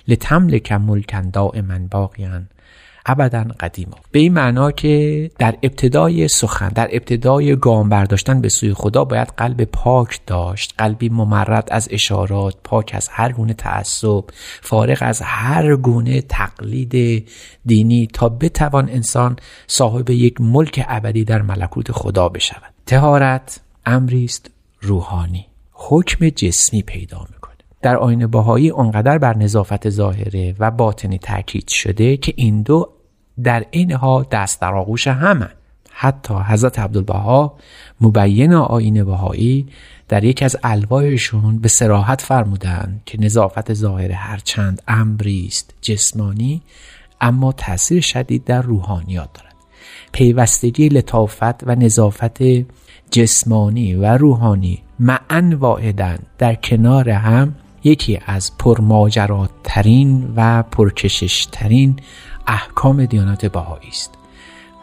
لتملک 0.09 0.73
ملکن 0.73 1.31
دائما 1.31 1.79
باقیان 1.91 2.49
ابدا 3.07 3.45
قدیم. 3.61 3.91
به 4.11 4.19
این 4.19 4.33
معنا 4.33 4.71
که 4.71 5.31
در 5.39 5.55
ابتدای 5.63 6.29
سخن 6.29 6.69
در 6.69 6.89
ابتدای 6.93 7.57
گام 7.57 7.89
برداشتن 7.89 8.41
به 8.41 8.49
سوی 8.49 8.75
خدا 8.75 9.05
باید 9.05 9.29
قلب 9.37 9.65
پاک 9.65 10.21
داشت 10.27 10.75
قلبی 10.79 11.09
ممرد 11.09 11.69
از 11.71 11.89
اشارات 11.91 12.55
پاک 12.65 12.91
از 12.95 13.09
هر 13.09 13.33
گونه 13.33 13.55
تعصب 13.55 14.25
فارغ 14.63 14.99
از 15.01 15.23
هر 15.25 15.77
گونه 15.77 16.21
تقلید 16.21 17.27
دینی 17.67 18.09
تا 18.13 18.29
بتوان 18.29 18.89
انسان 18.89 19.37
صاحب 19.67 20.11
یک 20.11 20.41
ملک 20.41 20.85
ابدی 20.89 21.25
در 21.25 21.43
ملکوت 21.43 21.93
خدا 21.93 22.29
بشود. 22.29 22.75
تهارت 22.87 23.61
امری 23.87 24.25
است 24.25 24.51
روحانی. 24.81 25.47
حکم 25.73 26.29
جسمی 26.29 26.83
پیدا 26.83 27.27
می‌کنه 27.33 27.55
در 27.83 27.97
آین 27.97 28.27
باهایی 28.27 28.71
آنقدر 28.71 29.19
بر 29.19 29.37
نظافت 29.37 29.91
ظاهره 29.91 30.55
و 30.59 30.71
باطنی 30.71 31.19
تاکید 31.19 31.69
شده 31.69 32.17
که 32.17 32.33
این 32.37 32.63
دو 32.63 32.96
در 33.43 33.67
اینها 33.71 34.27
دست 34.31 34.61
در 34.61 34.75
آغوش 34.75 35.07
همه 35.09 35.49
حتی 35.91 36.35
حضرت 36.35 36.79
عبدالبها 36.79 37.55
مبین 38.01 38.53
آین 38.55 39.05
بهایی 39.05 39.67
در 40.09 40.25
یکی 40.25 40.45
از 40.45 40.57
الواحشون 40.63 41.59
به 41.59 41.69
سراحت 41.69 42.23
فرمودند 42.23 43.03
که 43.07 43.21
نظافت 43.21 43.75
ظاهر 43.75 44.13
هرچند 44.13 44.83
امری 44.89 45.45
است 45.47 45.75
جسمانی 45.83 46.63
اما 47.21 47.53
تاثیر 47.53 48.01
شدید 48.01 48.45
در 48.45 48.63
روحانیات 48.63 49.29
دارد. 49.35 49.55
پیوستگی 50.13 50.89
لطافت 50.89 51.65
و 51.69 51.75
نظافت 51.75 52.39
جسمانی 53.11 53.95
و 53.95 54.05
روحانی 54.05 54.83
معن 54.99 55.53
واحدن 55.53 56.19
در 56.39 56.55
کنار 56.55 57.11
هم 57.11 57.55
یکی 57.85 58.19
از 58.27 58.59
پرماجراترین 58.59 60.33
و 60.37 60.63
پرکششترین 60.63 61.97
احکام 62.47 63.05
دیانت 63.05 63.47
بهایی 63.47 63.89
است. 63.89 64.15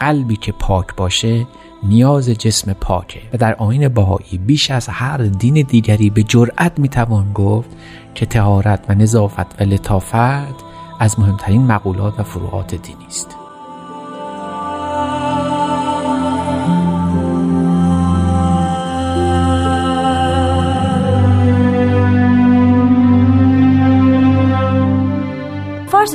قلبی 0.00 0.36
که 0.36 0.52
پاک 0.52 0.86
باشه 0.96 1.46
نیاز 1.82 2.30
جسم 2.30 2.72
پاکه. 2.72 3.20
و 3.32 3.36
در 3.36 3.54
آین 3.54 3.88
بهایی 3.88 4.38
بیش 4.46 4.70
از 4.70 4.88
هر 4.88 5.16
دین 5.16 5.54
دیگری 5.54 6.10
به 6.10 6.22
جرأت 6.22 6.78
می‌توان 6.78 7.32
گفت 7.32 7.70
که 8.14 8.26
تهارت 8.26 8.84
و 8.88 8.94
نظافت 8.94 9.60
و 9.60 9.64
لطافت 9.64 10.64
از 11.00 11.20
مهمترین 11.20 11.66
مقولات 11.66 12.20
و 12.20 12.22
فروعات 12.22 12.74
دینی 12.74 13.06
است. 13.06 13.43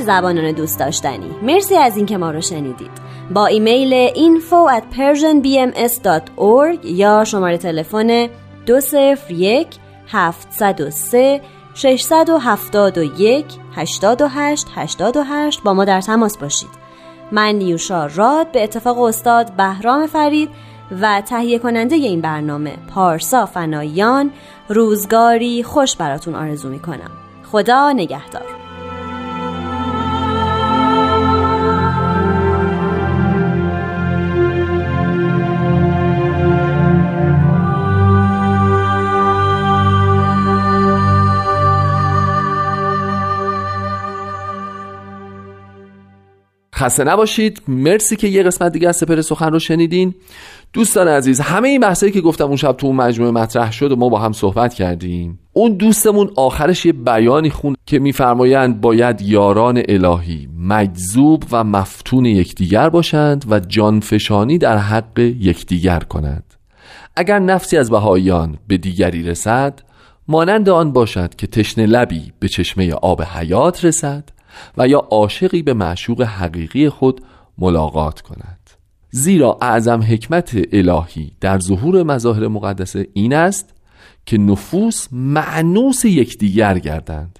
زبانان 0.00 0.52
دوست 0.52 0.78
داشتنی. 0.78 1.30
مرسی 1.42 1.76
از 1.76 1.96
اینکه 1.96 2.16
ما 2.16 2.30
رو 2.30 2.40
شنیدید. 2.40 2.90
با 3.30 3.46
ایمیل 3.46 4.08
info 4.08 4.80
at 4.80 4.96
persianbms.org 4.96 6.84
یا 6.84 7.24
شماره 7.24 7.58
تلفن 7.58 8.28
201 8.66 9.66
703 10.08 11.40
671 11.74 13.44
828 13.76 14.66
828 14.74 15.62
با 15.62 15.74
ما 15.74 15.84
در 15.84 16.00
تماس 16.00 16.38
باشید. 16.38 16.70
من 17.32 17.54
نیوشا 17.54 18.06
راد 18.06 18.52
به 18.52 18.62
اتفاق 18.62 19.00
استاد 19.00 19.52
بهرام 19.52 20.06
فرید 20.06 20.50
و 21.00 21.20
تهیه 21.20 21.58
کننده 21.58 21.96
این 21.96 22.20
برنامه 22.20 22.76
پارسا 22.94 23.46
فنایان 23.46 24.30
روزگاری 24.68 25.62
خوش 25.62 25.96
براتون 25.96 26.34
آرزو 26.34 26.68
می 26.68 26.78
کنم 26.78 27.10
خدا 27.52 27.92
نگهدار. 27.92 28.59
خسته 46.80 47.04
نباشید. 47.04 47.62
مرسی 47.68 48.16
که 48.16 48.28
یه 48.28 48.42
قسمت 48.42 48.72
دیگه 48.72 48.88
از 48.88 48.96
سپر 48.96 49.20
سخن 49.20 49.52
رو 49.52 49.58
شنیدین. 49.58 50.14
دوستان 50.72 51.08
عزیز 51.08 51.40
همه 51.40 51.68
این 51.68 51.80
بحثایی 51.80 52.12
که 52.12 52.20
گفتم 52.20 52.44
اون 52.44 52.56
شب 52.56 52.72
تو 52.72 52.86
اون 52.86 52.96
مجموعه 52.96 53.30
مطرح 53.30 53.72
شد 53.72 53.92
و 53.92 53.96
ما 53.96 54.08
با 54.08 54.18
هم 54.18 54.32
صحبت 54.32 54.74
کردیم. 54.74 55.38
اون 55.52 55.72
دوستمون 55.72 56.30
آخرش 56.36 56.86
یه 56.86 56.92
بیانی 56.92 57.50
خون 57.50 57.76
که 57.86 57.98
میفرمایند 57.98 58.80
باید 58.80 59.22
یاران 59.22 59.82
الهی 59.88 60.48
مجذوب 60.58 61.44
و 61.52 61.64
مفتون 61.64 62.26
یکدیگر 62.26 62.88
باشند 62.88 63.44
و 63.50 63.60
جانفشانی 63.60 64.58
در 64.58 64.78
حق 64.78 65.18
یکدیگر 65.18 66.00
کنند. 66.00 66.54
اگر 67.16 67.38
نفسی 67.38 67.76
از 67.76 67.90
بهاییان 67.90 68.58
به 68.66 68.76
دیگری 68.76 69.22
رسد 69.22 69.80
مانند 70.28 70.68
آن 70.68 70.92
باشد 70.92 71.34
که 71.34 71.46
تشنه 71.46 71.86
لبی 71.86 72.32
به 72.38 72.48
چشمه 72.48 72.92
آب 72.92 73.22
حیات 73.22 73.84
رسد 73.84 74.24
و 74.76 74.88
یا 74.88 74.98
عاشقی 74.98 75.62
به 75.62 75.74
معشوق 75.74 76.22
حقیقی 76.22 76.88
خود 76.88 77.20
ملاقات 77.58 78.20
کند. 78.20 78.70
زیرا 79.10 79.58
اعظم 79.62 80.02
حکمت 80.02 80.58
الهی 80.72 81.32
در 81.40 81.58
ظهور 81.58 82.02
مظاهر 82.02 82.48
مقدسه 82.48 83.06
این 83.12 83.34
است 83.34 83.74
که 84.26 84.38
نفوس 84.38 85.06
معنوس 85.12 86.04
یکدیگر 86.04 86.78
گردند 86.78 87.38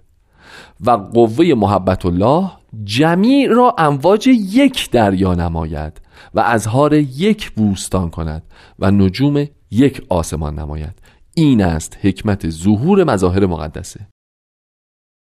و 0.80 0.90
قوه 0.90 1.54
محبت 1.54 2.06
الله 2.06 2.50
جمیع 2.84 3.48
را 3.48 3.74
امواج 3.78 4.26
یک 4.26 4.90
دریا 4.90 5.34
نماید 5.34 6.00
و 6.34 6.40
ازهار 6.40 6.94
یک 6.94 7.50
بوستان 7.50 8.10
کند 8.10 8.42
و 8.78 8.90
نجوم 8.90 9.46
یک 9.70 10.02
آسمان 10.08 10.58
نماید. 10.58 10.98
این 11.34 11.62
است 11.62 11.98
حکمت 12.00 12.50
ظهور 12.50 13.04
مظاهر 13.04 13.46
مقدسه. 13.46 14.00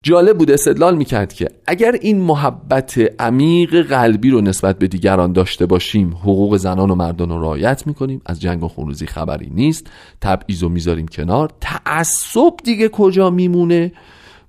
جالب 0.04 0.38
بود 0.38 0.52
استدلال 0.52 0.98
می‌کرد 0.98 1.34
که 1.34 1.48
اگر 1.68 1.92
این 2.02 2.22
محبت 2.22 3.22
عمیق 3.22 3.82
قلبی 3.82 4.30
رو 4.30 4.42
نسبت 4.42 4.80
به 4.80 4.88
دیگران 4.88 5.34
داشته 5.34 5.66
باشیم 5.66 6.14
حقوق 6.14 6.58
زنان 6.58 6.92
و 6.92 6.96
مردان 6.96 7.30
رو 7.30 7.42
رعایت 7.42 7.88
می‌کنیم 7.88 8.22
از 8.26 8.42
جنگ 8.42 8.64
و 8.64 8.68
خونریزی 8.68 9.06
خبری 9.06 9.50
نیست 9.50 9.88
تبعیض 10.22 10.64
و 10.64 10.70
می‌ذاریم 10.70 11.08
کنار 11.08 11.50
تعصب 11.62 12.54
دیگه 12.64 12.90
کجا 12.90 13.30
میمونه؟ 13.30 13.92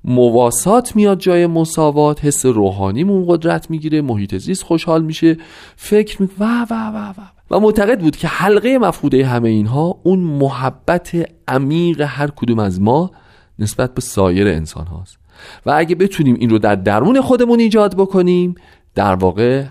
مواسات 0.04 0.96
میاد 0.96 1.18
جای 1.18 1.46
مساوات 1.46 2.24
حس 2.24 2.46
روحانیمون 2.46 3.24
قدرت 3.28 3.70
می‌گیره 3.70 4.00
محیط 4.00 4.36
زیست 4.36 4.62
خوشحال 4.62 5.04
میشه 5.04 5.36
فکر 5.76 6.22
می 6.22 6.28
و 6.38 6.66
و 6.70 6.74
و 6.74 7.14
و 7.50 7.56
و. 7.56 7.60
معتقد 7.60 8.00
بود 8.00 8.16
که 8.16 8.28
حلقه 8.28 8.78
مفقوده 8.78 9.26
همه 9.26 9.48
اینها 9.48 10.00
اون 10.02 10.18
محبت 10.18 11.30
عمیق 11.48 12.00
هر 12.00 12.30
کدوم 12.36 12.58
از 12.58 12.80
ما 12.80 13.10
نسبت 13.58 13.94
به 13.94 14.00
سایر 14.00 14.48
انسان 14.48 14.86
هاست 14.86 15.21
و 15.66 15.70
اگه 15.76 15.94
بتونیم 15.94 16.36
این 16.40 16.50
رو 16.50 16.58
در 16.58 16.74
درون 16.74 17.20
خودمون 17.20 17.60
ایجاد 17.60 17.96
بکنیم 17.96 18.54
در 18.94 19.14
واقع 19.14 19.64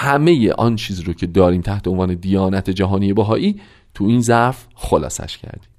همه 0.00 0.52
آن 0.52 0.76
چیز 0.76 1.00
رو 1.00 1.12
که 1.12 1.26
داریم 1.26 1.60
تحت 1.60 1.88
عنوان 1.88 2.14
دیانت 2.14 2.70
جهانی 2.70 3.12
بهایی 3.12 3.60
تو 3.94 4.04
این 4.04 4.20
ظرف 4.20 4.66
خلاصش 4.74 5.38
کردیم. 5.38 5.69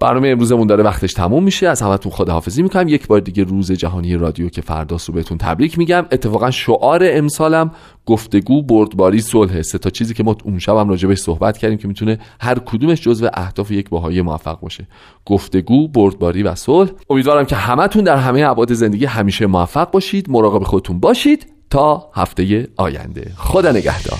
برنامه 0.00 0.28
امروزمون 0.28 0.66
داره 0.66 0.84
وقتش 0.84 1.12
تموم 1.12 1.44
میشه. 1.44 1.68
از 1.68 1.82
همتون 1.82 2.12
خداحافظی 2.12 2.62
می‌کنم. 2.62 2.88
یک 2.88 3.06
بار 3.06 3.20
دیگه 3.20 3.44
روز 3.44 3.72
جهانی 3.72 4.16
رادیو 4.16 4.48
که 4.48 4.60
فرداست 4.60 5.08
رو 5.08 5.14
بهتون 5.14 5.38
تبریک 5.38 5.78
میگم. 5.78 6.06
اتفاقا 6.12 6.50
شعار 6.50 7.00
امسالم 7.04 7.70
گفتگو 8.06 8.62
بردباری 8.62 9.20
صلح. 9.20 9.62
سه 9.62 9.78
تا 9.78 9.90
چیزی 9.90 10.14
که 10.14 10.22
ما 10.22 10.36
اون 10.44 10.58
شب 10.58 10.76
هم 10.76 10.88
راجبش 10.88 11.18
صحبت 11.18 11.58
کردیم 11.58 11.78
که 11.78 11.88
می‌تونه 11.88 12.18
هر 12.40 12.58
کدومش 12.58 13.00
جزو 13.00 13.28
اهداف 13.34 13.70
یک 13.70 13.88
باهای 13.88 14.22
موفق 14.22 14.60
باشه. 14.60 14.86
گفتگو 15.26 15.88
بردباری 15.88 16.42
و 16.42 16.54
صلح. 16.54 16.90
امیدوارم 17.10 17.46
که 17.46 17.56
همتون 17.56 18.04
در 18.04 18.16
همه 18.16 18.40
ابعاد 18.40 18.72
زندگی 18.72 19.04
همیشه 19.04 19.46
موفق 19.46 19.90
باشید. 19.90 20.30
مراقب 20.30 20.62
خودتون 20.62 21.00
باشید 21.00 21.46
تا 21.70 22.10
هفته 22.14 22.68
آینده. 22.76 23.32
خدا 23.36 23.72
نگهدار. 23.72 24.18